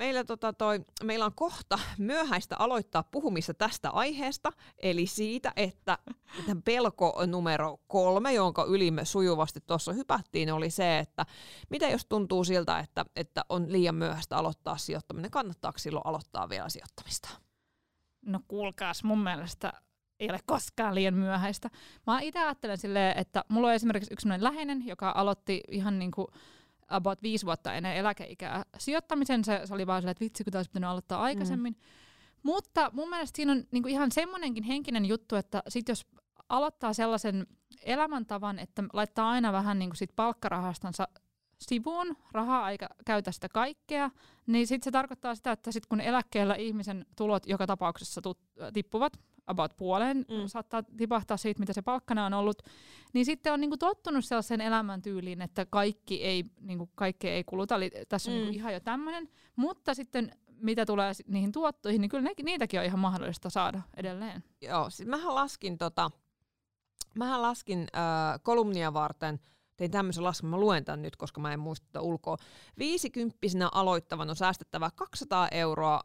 meillä, 0.00 0.24
tota 0.24 0.52
toi, 0.52 0.84
meillä 1.04 1.24
on 1.24 1.34
kohta 1.34 1.78
myöhäistä 1.98 2.56
aloittaa 2.58 3.02
puhumista 3.02 3.54
tästä 3.54 3.90
aiheesta, 3.90 4.52
eli 4.78 5.06
siitä, 5.06 5.52
että 5.56 5.98
pelko 6.64 7.22
numero 7.26 7.78
kolme, 7.86 8.32
jonka 8.32 8.64
yli 8.64 8.90
me 8.90 9.04
sujuvasti 9.04 9.60
tuossa 9.66 9.92
hypättiin, 9.92 10.52
oli 10.52 10.70
se, 10.70 10.98
että 10.98 11.26
mitä 11.70 11.88
jos 11.88 12.06
tuntuu 12.06 12.44
siltä, 12.44 12.78
että, 12.78 13.04
että 13.16 13.44
on 13.48 13.72
liian 13.72 13.94
myöhäistä 13.94 14.36
aloittaa 14.36 14.76
sijoittaminen, 14.76 15.30
kannattaako 15.30 15.78
silloin 15.78 16.06
aloittaa 16.06 16.48
vielä 16.48 16.68
sijoittamista? 16.68 17.28
No 18.26 18.40
kuulkaas, 18.48 19.04
mun 19.04 19.22
mielestä 19.22 19.72
ei 20.20 20.30
ole 20.30 20.40
koskaan 20.46 20.94
liian 20.94 21.14
myöhäistä. 21.14 21.70
Mä 22.06 22.20
itse 22.20 22.38
ajattelen 22.38 22.78
silleen, 22.78 23.18
että 23.18 23.44
mulla 23.48 23.68
on 23.68 23.74
esimerkiksi 23.74 24.12
yksi 24.12 24.28
läheinen, 24.38 24.86
joka 24.86 25.12
aloitti 25.16 25.60
ihan 25.68 25.98
niinku 25.98 26.30
about 26.90 27.22
viisi 27.22 27.46
vuotta 27.46 27.74
ennen 27.74 27.96
eläkeikää 27.96 28.64
sijoittamisen. 28.78 29.44
Se, 29.44 29.60
se 29.64 29.74
oli 29.74 29.86
vaan 29.86 30.02
silleen, 30.02 30.12
että 30.12 30.24
vitsi, 30.24 30.44
kun 30.44 30.56
olisi 30.56 30.70
pitänyt 30.70 30.90
aloittaa 30.90 31.22
aikaisemmin. 31.22 31.72
Mm. 31.72 31.80
Mutta 32.42 32.90
mun 32.94 33.10
mielestä 33.10 33.36
siinä 33.36 33.52
on 33.52 33.64
niinku 33.70 33.88
ihan 33.88 34.12
semmoinenkin 34.12 34.64
henkinen 34.64 35.04
juttu, 35.04 35.36
että 35.36 35.62
sit 35.68 35.88
jos 35.88 36.06
aloittaa 36.48 36.92
sellaisen 36.92 37.46
elämäntavan, 37.82 38.58
että 38.58 38.84
laittaa 38.92 39.30
aina 39.30 39.52
vähän 39.52 39.78
niinku 39.78 39.96
sit 39.96 40.10
palkkarahastansa 40.16 41.08
sivuun, 41.58 42.16
rahaa 42.32 42.70
eikä 42.70 42.88
käytä 43.06 43.32
sitä 43.32 43.48
kaikkea, 43.48 44.10
niin 44.46 44.66
sitten 44.66 44.84
se 44.84 44.90
tarkoittaa 44.90 45.34
sitä, 45.34 45.52
että 45.52 45.72
sit 45.72 45.86
kun 45.86 46.00
eläkkeellä 46.00 46.54
ihmisen 46.54 47.06
tulot 47.16 47.46
joka 47.46 47.66
tapauksessa 47.66 48.20
tut- 48.20 48.72
tippuvat, 48.72 49.20
about 49.50 49.76
puoleen, 49.76 50.16
mm. 50.16 50.46
saattaa 50.46 50.82
tipahtaa 50.82 51.36
siitä, 51.36 51.60
mitä 51.60 51.72
se 51.72 51.82
palkkana 51.82 52.26
on 52.26 52.34
ollut, 52.34 52.62
niin 53.12 53.24
sitten 53.24 53.52
on 53.52 53.60
niinku 53.60 53.76
tottunut 53.76 54.24
sellaiseen 54.24 54.60
elämäntyyliin, 54.60 55.42
että 55.42 55.66
kaikki 55.66 56.24
ei, 56.24 56.44
niinku, 56.60 56.90
kaikki 56.94 57.28
ei 57.28 57.44
kuluta. 57.44 57.74
Eli 57.74 57.90
tässä 58.08 58.30
on 58.30 58.34
niinku 58.34 58.46
mm. 58.46 58.50
niinku 58.50 58.60
ihan 58.60 58.74
jo 58.74 58.80
tämmöinen, 58.80 59.28
mutta 59.56 59.94
sitten 59.94 60.32
mitä 60.60 60.86
tulee 60.86 61.12
niihin 61.26 61.52
tuottoihin, 61.52 62.00
niin 62.00 62.08
kyllä 62.08 62.22
ne, 62.22 62.30
niitäkin 62.42 62.80
on 62.80 62.86
ihan 62.86 62.98
mahdollista 62.98 63.50
saada 63.50 63.82
edelleen. 63.96 64.44
Joo, 64.60 64.90
siis 64.90 65.08
mähän 65.08 65.34
laskin, 65.34 65.78
tota, 65.78 66.10
mähän 67.14 67.42
laskin 67.42 67.78
äh, 67.96 68.40
kolumnia 68.42 68.92
varten, 68.92 69.40
tein 69.76 69.90
tämmöisen 69.90 70.24
laskelman, 70.24 70.60
mä 70.60 70.64
luen 70.64 70.84
tämän 70.84 71.02
nyt, 71.02 71.16
koska 71.16 71.40
mä 71.40 71.52
en 71.52 71.60
muista 71.60 71.86
tätä 71.86 72.00
ulkoa. 72.00 72.36
Viisikymppisenä 72.78 73.68
aloittavan 73.72 74.30
on 74.30 74.36
säästettävä 74.36 74.90
200 74.94 75.48
euroa 75.48 76.00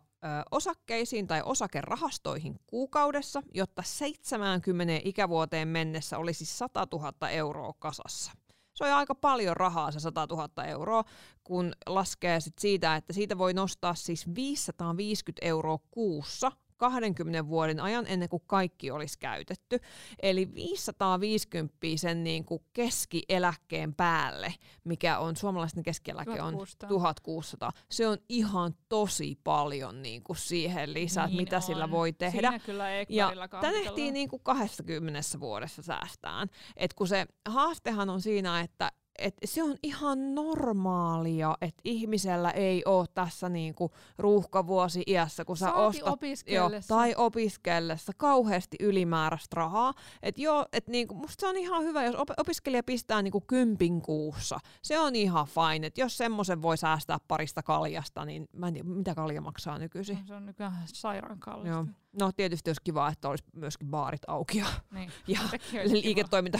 osakkeisiin 0.51 1.27
tai 1.27 1.41
osakerahastoihin 1.45 2.59
kuukaudessa, 2.67 3.43
jotta 3.53 3.83
70 3.85 5.01
ikävuoteen 5.03 5.67
mennessä 5.67 6.17
olisi 6.17 6.45
100 6.45 6.87
000 6.91 7.29
euroa 7.29 7.73
kasassa. 7.79 8.31
Se 8.73 8.83
on 8.83 8.91
aika 8.91 9.15
paljon 9.15 9.57
rahaa 9.57 9.91
se 9.91 9.99
100 9.99 10.27
000 10.29 10.65
euroa, 10.65 11.03
kun 11.43 11.73
laskee 11.85 12.39
sit 12.39 12.59
siitä, 12.59 12.95
että 12.95 13.13
siitä 13.13 13.37
voi 13.37 13.53
nostaa 13.53 13.95
siis 13.95 14.35
550 14.35 15.45
euroa 15.45 15.79
kuussa 15.91 16.51
20 16.77 17.47
vuoden 17.47 17.79
ajan 17.79 18.05
ennen 18.07 18.29
kuin 18.29 18.43
kaikki 18.47 18.91
olisi 18.91 19.19
käytetty. 19.19 19.79
Eli 20.21 20.53
550 20.55 21.75
sen 21.95 22.23
niin 22.23 22.45
kuin 22.45 22.63
keskieläkkeen 22.73 23.95
päälle, 23.95 24.53
mikä 24.83 25.19
on 25.19 25.35
suomalaisten 25.35 25.83
keskieläke 25.83 26.37
1600. 26.37 26.87
on 26.87 26.89
1600. 26.89 27.71
Se 27.91 28.07
on 28.07 28.17
ihan 28.29 28.75
tosi 28.89 29.39
paljon 29.43 30.01
niin 30.01 30.23
kuin 30.23 30.37
siihen 30.37 30.93
lisää, 30.93 31.27
niin 31.27 31.37
mitä 31.37 31.55
on. 31.55 31.61
sillä 31.61 31.91
voi 31.91 32.13
tehdä. 32.13 32.49
Siinä 32.49 32.59
kyllä 32.59 32.85
ja 33.09 33.31
tämä 33.49 33.73
tehtiin 33.73 34.13
niin 34.13 34.29
kuin 34.29 34.41
20 34.43 35.19
vuodessa 35.39 35.81
säästään. 35.81 36.47
Et 36.77 36.93
kun 36.93 37.07
se 37.07 37.25
haastehan 37.49 38.09
on 38.09 38.21
siinä, 38.21 38.61
että 38.61 38.91
et 39.19 39.35
se 39.45 39.63
on 39.63 39.75
ihan 39.83 40.35
normaalia, 40.35 41.57
että 41.61 41.81
ihmisellä 41.83 42.51
ei 42.51 42.83
ole 42.85 43.05
tässä 43.13 43.49
niinku 43.49 43.91
ruuhkavuosi 44.17 45.03
iässä, 45.07 45.45
kun 45.45 45.57
sä 45.57 45.65
Saati 45.65 46.03
ostat 46.03 46.19
jo, 46.47 46.69
tai 46.87 47.13
opiskellessa 47.17 48.11
kauheasti 48.17 48.77
ylimääräistä 48.79 49.55
rahaa. 49.55 49.93
Et 50.23 50.37
joo, 50.37 50.65
et 50.73 50.87
niinku, 50.87 51.15
musta 51.15 51.41
se 51.41 51.47
on 51.47 51.57
ihan 51.57 51.83
hyvä, 51.83 52.03
jos 52.03 52.15
op- 52.15 52.39
opiskelija 52.39 52.83
pistää 52.83 53.21
niinku 53.21 53.41
kympin 53.41 54.01
kuussa. 54.01 54.59
Se 54.81 54.99
on 54.99 55.15
ihan 55.15 55.47
fine, 55.47 55.87
että 55.87 56.01
jos 56.01 56.17
semmoisen 56.17 56.61
voi 56.61 56.77
säästää 56.77 57.17
parista 57.27 57.63
kaljasta, 57.63 58.25
niin 58.25 58.47
mä 58.53 58.67
en 58.67 58.73
tiedä, 58.73 58.89
mitä 58.89 59.15
kalja 59.15 59.41
maksaa 59.41 59.77
nykyisin. 59.77 60.17
No, 60.17 60.23
se 60.27 60.33
on 60.33 60.45
nykyään 60.45 60.83
sairaan 60.85 61.39
kallista. 61.39 61.69
Joo. 61.69 61.85
No 62.19 62.31
tietysti 62.31 62.69
olisi 62.69 62.81
kiva, 62.83 63.09
että 63.09 63.29
olisi 63.29 63.43
myöskin 63.53 63.87
baarit 63.87 64.21
auki 64.27 64.57
ja, 64.57 64.65
niin, 64.91 65.11
ja 65.27 65.39
liiketoiminta 65.83 66.59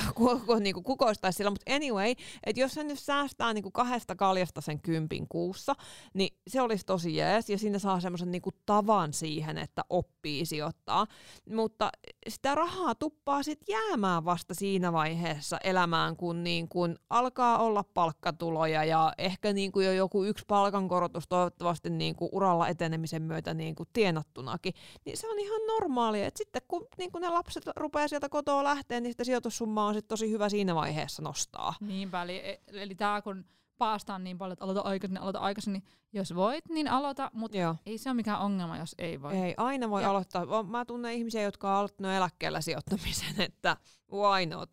niinku 0.60 0.82
kukoistaisi 0.82 1.38
sillä. 1.38 1.50
Mutta 1.50 1.74
anyway, 1.74 2.16
että 2.44 2.60
jos 2.60 2.76
hän 2.76 2.88
nyt 2.88 3.00
säästää 3.00 3.54
niinku 3.54 3.72
kahdesta 3.72 4.16
kaljasta 4.16 4.62
sen 4.62 4.82
kympin 4.82 5.28
kuussa, 5.28 5.74
niin 6.14 6.38
se 6.48 6.62
olisi 6.62 6.86
tosi 6.86 7.16
jees 7.16 7.50
ja 7.50 7.58
siinä 7.58 7.80
saa 7.80 8.00
semmoisen 8.00 8.32
niinku 8.32 8.50
tavan 8.66 9.14
siihen, 9.14 9.58
että 9.58 9.82
oppii 9.90 10.46
sijoittaa. 10.46 11.08
Mutta 11.50 11.90
sitä 12.30 12.56
rahaa 12.56 12.96
tuppaa 12.96 13.44
sitten 13.44 13.74
jäämään 13.74 14.26
vasta 14.26 14.54
siinä 14.54 14.94
vaiheessa 14.94 15.58
elämään, 15.64 16.18
kun 16.18 16.44
niinku 16.44 16.80
alkaa 17.10 17.58
olla 17.58 17.84
palkkatuloja 17.94 18.84
ja 18.84 19.14
ehkä 19.18 19.54
niinku 19.54 19.80
jo 19.80 19.92
joku 19.92 20.24
yksi 20.24 20.46
palkankorotus 20.48 21.28
toivottavasti 21.28 21.90
niinku 21.90 22.30
uralla 22.32 22.68
etenemisen 22.68 23.22
myötä 23.22 23.54
niinku 23.54 23.84
tienattunakin. 23.94 24.74
Niin 25.06 25.18
se 25.18 25.30
on 25.30 25.40
ihan 25.46 25.62
normaalia. 25.68 26.28
Et 26.28 26.38
sitten 26.38 26.62
kun, 26.68 26.88
niin 26.98 27.12
kun 27.12 27.22
ne 27.22 27.30
lapset 27.30 27.64
rupeaa 27.76 28.08
sieltä 28.08 28.30
kotoa 28.30 28.64
lähteä, 28.64 29.00
niin 29.00 29.14
sitä 29.14 29.24
sijoitussummaa 29.24 29.88
on 29.88 29.94
sit 29.94 30.08
tosi 30.08 30.32
hyvä 30.32 30.50
siinä 30.50 30.76
vaiheessa 30.76 31.22
nostaa. 31.22 31.74
Niinpä, 31.80 32.24
eli, 32.24 32.60
eli 32.68 32.96
tämä 32.96 33.22
kun 33.22 33.46
paastaan 33.78 34.24
niin 34.24 34.38
paljon, 34.38 34.54
että 34.54 34.66
aloita 34.66 34.82
aikaisin, 34.82 35.18
aloita 35.18 35.40
aikaisin, 35.40 35.74
niin 35.74 35.84
jos 36.14 36.36
voit, 36.36 36.70
niin 36.70 36.88
aloita, 36.88 37.32
mutta 37.34 37.58
Joo. 37.58 37.76
ei 37.86 37.98
se 37.98 38.10
ole 38.10 38.16
mikään 38.16 38.40
ongelma, 38.40 38.78
jos 38.78 38.96
ei 38.98 39.22
voi. 39.22 39.38
Ei, 39.38 39.54
aina 39.58 39.90
voi 39.90 40.02
ja. 40.02 40.10
aloittaa. 40.10 40.64
Mä 40.64 40.86
tunnen 40.86 41.14
ihmisiä, 41.14 41.42
jotka 41.42 41.72
on 41.72 41.78
aloittanut 41.78 42.12
eläkkeellä 42.12 42.62
sijoittamisen, 42.62 43.42
että 43.48 43.78
why 44.12 44.46
not? 44.46 44.70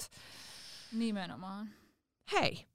Nimenomaan. 0.93 1.71
Hei. 2.33 2.67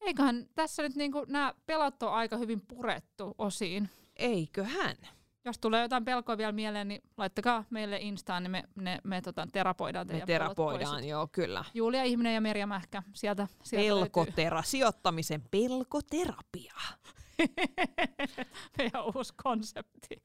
Eiköhän 0.00 0.46
tässä 0.54 0.82
nyt 0.82 0.96
niinku 0.96 1.24
nämä 1.28 1.54
pelot 1.66 2.02
on 2.02 2.12
aika 2.12 2.36
hyvin 2.36 2.60
purettu 2.60 3.34
osiin. 3.38 3.90
Eiköhän? 4.16 4.96
Jos 5.44 5.58
tulee 5.58 5.82
jotain 5.82 6.04
pelkoa 6.04 6.38
vielä 6.38 6.52
mieleen, 6.52 6.88
niin 6.88 7.02
laittakaa 7.16 7.64
meille 7.70 7.98
Instaan, 8.00 8.42
niin 8.42 8.50
me, 8.50 8.64
ne, 8.76 8.98
me 9.04 9.20
tota, 9.20 9.48
terapoidaan 9.52 10.06
teidän 10.06 10.22
Me 10.22 10.26
terapoidaan, 10.26 11.08
joo, 11.08 11.28
kyllä. 11.32 11.64
Julia 11.74 12.04
Ihminen 12.04 12.34
ja 12.34 12.40
Merja 12.40 12.66
Mähkä, 12.66 13.02
sieltä, 13.12 13.48
sieltä 13.62 13.86
Pelkotera, 13.86 14.62
sijoittamisen 14.62 15.42
pelkoterapia. 15.50 16.74
Meidän 18.78 19.04
uusi 19.16 19.34
konsepti. 19.42 20.22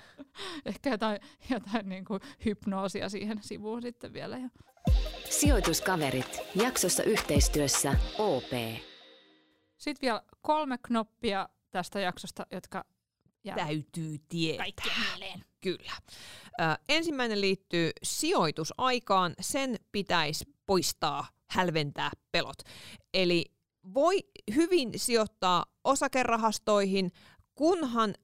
Ehkä 0.66 0.90
jotain, 0.90 1.20
jotain 1.50 1.88
niin 1.88 2.04
kuin 2.04 2.20
hypnoosia 2.44 3.08
siihen 3.08 3.38
sivuun 3.42 3.82
sitten 3.82 4.12
vielä. 4.12 4.38
Sijoituskaverit, 5.30 6.40
jaksossa 6.54 7.02
yhteistyössä 7.02 7.94
OP. 8.18 8.52
Sitten 9.76 10.06
vielä 10.06 10.22
kolme 10.40 10.78
knoppia 10.78 11.48
tästä 11.70 12.00
jaksosta, 12.00 12.46
jotka 12.52 12.84
ja 13.44 13.54
täytyy 13.54 14.16
tietää. 14.28 14.64
Kaikki 14.64 14.90
mieleen. 15.08 15.44
Kyllä. 15.60 15.92
Ö, 16.60 16.62
ensimmäinen 16.88 17.40
liittyy 17.40 17.90
sijoitusaikaan. 18.02 19.34
Sen 19.40 19.76
pitäisi 19.92 20.44
poistaa, 20.66 21.26
hälventää 21.50 22.10
pelot. 22.32 22.58
Eli 23.14 23.44
voi 23.94 24.18
hyvin 24.54 24.90
sijoittaa 24.96 25.64
osakerahastoihin, 25.84 27.12
kunhan 27.54 28.14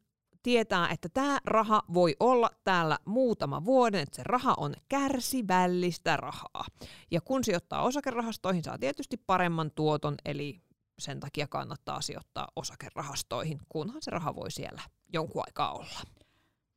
tietää, 0.42 0.88
että 0.88 1.08
tämä 1.08 1.38
raha 1.44 1.82
voi 1.94 2.16
olla 2.20 2.50
täällä 2.64 2.98
muutama 3.04 3.64
vuoden, 3.64 4.00
että 4.00 4.16
se 4.16 4.22
raha 4.24 4.54
on 4.56 4.74
kärsivällistä 4.88 6.16
rahaa. 6.16 6.66
Ja 7.10 7.20
kun 7.20 7.44
sijoittaa 7.44 7.82
osakerahastoihin, 7.82 8.64
saa 8.64 8.78
tietysti 8.78 9.16
paremman 9.16 9.70
tuoton, 9.70 10.14
eli 10.24 10.60
sen 11.00 11.20
takia 11.20 11.48
kannattaa 11.48 12.00
sijoittaa 12.00 12.48
osakerahastoihin, 12.56 13.60
kunhan 13.68 14.02
se 14.02 14.10
raha 14.10 14.34
voi 14.34 14.50
siellä 14.50 14.82
jonkun 15.12 15.42
aikaa 15.46 15.72
olla. 15.72 16.00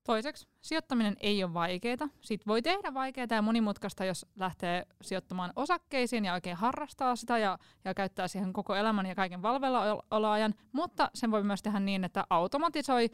Toiseksi, 0.05 0.47
sijoittaminen 0.61 1.15
ei 1.19 1.43
ole 1.43 1.53
vaikeaa. 1.53 2.09
Siitä 2.21 2.43
voi 2.47 2.61
tehdä 2.61 2.93
vaikeaa 2.93 3.27
ja 3.29 3.41
monimutkaista, 3.41 4.05
jos 4.05 4.25
lähtee 4.35 4.85
sijoittamaan 5.01 5.53
osakkeisiin 5.55 6.25
ja 6.25 6.33
oikein 6.33 6.57
harrastaa 6.57 7.15
sitä 7.15 7.37
ja, 7.37 7.57
ja 7.85 7.93
käyttää 7.93 8.27
siihen 8.27 8.53
koko 8.53 8.75
elämän 8.75 9.05
ja 9.05 9.15
kaiken 9.15 9.41
valvella 9.41 10.03
mutta 10.71 11.09
sen 11.13 11.31
voi 11.31 11.43
myös 11.43 11.61
tehdä 11.61 11.79
niin, 11.79 12.03
että 12.03 12.23
automatisoi 12.29 13.09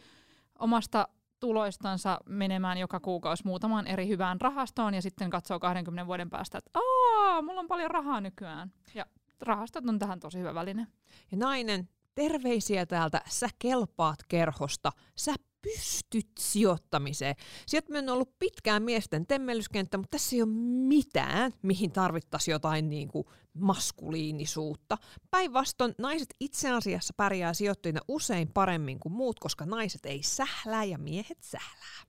omasta 0.59 1.07
tuloistansa 1.39 2.19
menemään 2.25 2.77
joka 2.77 2.99
kuukausi 2.99 3.45
muutamaan 3.45 3.87
eri 3.87 4.07
hyvään 4.07 4.41
rahastoon 4.41 4.93
ja 4.93 5.01
sitten 5.01 5.29
katsoo 5.29 5.59
20 5.59 6.07
vuoden 6.07 6.29
päästä, 6.29 6.57
että 6.57 6.71
aa, 6.73 7.41
mulla 7.41 7.59
on 7.59 7.67
paljon 7.67 7.91
rahaa 7.91 8.21
nykyään. 8.21 8.71
Ja 8.95 9.05
rahastot 9.41 9.89
on 9.89 9.99
tähän 9.99 10.19
tosi 10.19 10.39
hyvä 10.39 10.53
väline. 10.53 10.87
Ja 11.31 11.37
nainen, 11.37 11.89
terveisiä 12.15 12.85
täältä, 12.85 13.21
sä 13.27 13.47
kelpaat 13.59 14.19
kerhosta, 14.27 14.91
sä 15.15 15.35
pystyt 15.61 16.29
sijoittamiseen. 16.39 17.35
Sijoittaminen 17.67 18.09
on 18.09 18.13
ollut 18.13 18.39
pitkään 18.39 18.83
miesten 18.83 19.27
temmellyskenttä, 19.27 19.97
mutta 19.97 20.11
tässä 20.11 20.35
ei 20.35 20.41
ole 20.41 20.51
mitään, 20.87 21.51
mihin 21.61 21.91
tarvittaisiin 21.91 22.53
jotain 22.53 22.89
niin 22.89 23.07
kuin 23.07 23.25
maskuliinisuutta. 23.53 24.97
Päinvastoin 25.31 25.95
naiset 25.97 26.33
itse 26.39 26.71
asiassa 26.71 27.13
pärjää 27.17 27.53
sijoittajina 27.53 27.99
usein 28.07 28.47
paremmin 28.53 28.99
kuin 28.99 29.13
muut, 29.13 29.39
koska 29.39 29.65
naiset 29.65 30.05
ei 30.05 30.23
sählää 30.23 30.83
ja 30.83 30.97
miehet 30.97 31.37
sählää. 31.41 32.03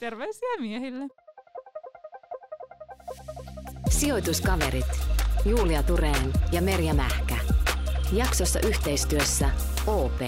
Terveisiä 0.00 0.56
miehille. 0.60 1.08
Sijoituskaverit. 3.90 5.13
Julia 5.44 5.82
Tureen 5.82 6.32
ja 6.52 6.62
Merja 6.62 6.94
Mähkä. 6.94 7.36
Jaksossa 8.12 8.60
yhteistyössä 8.60 9.50
OP. 9.86 10.20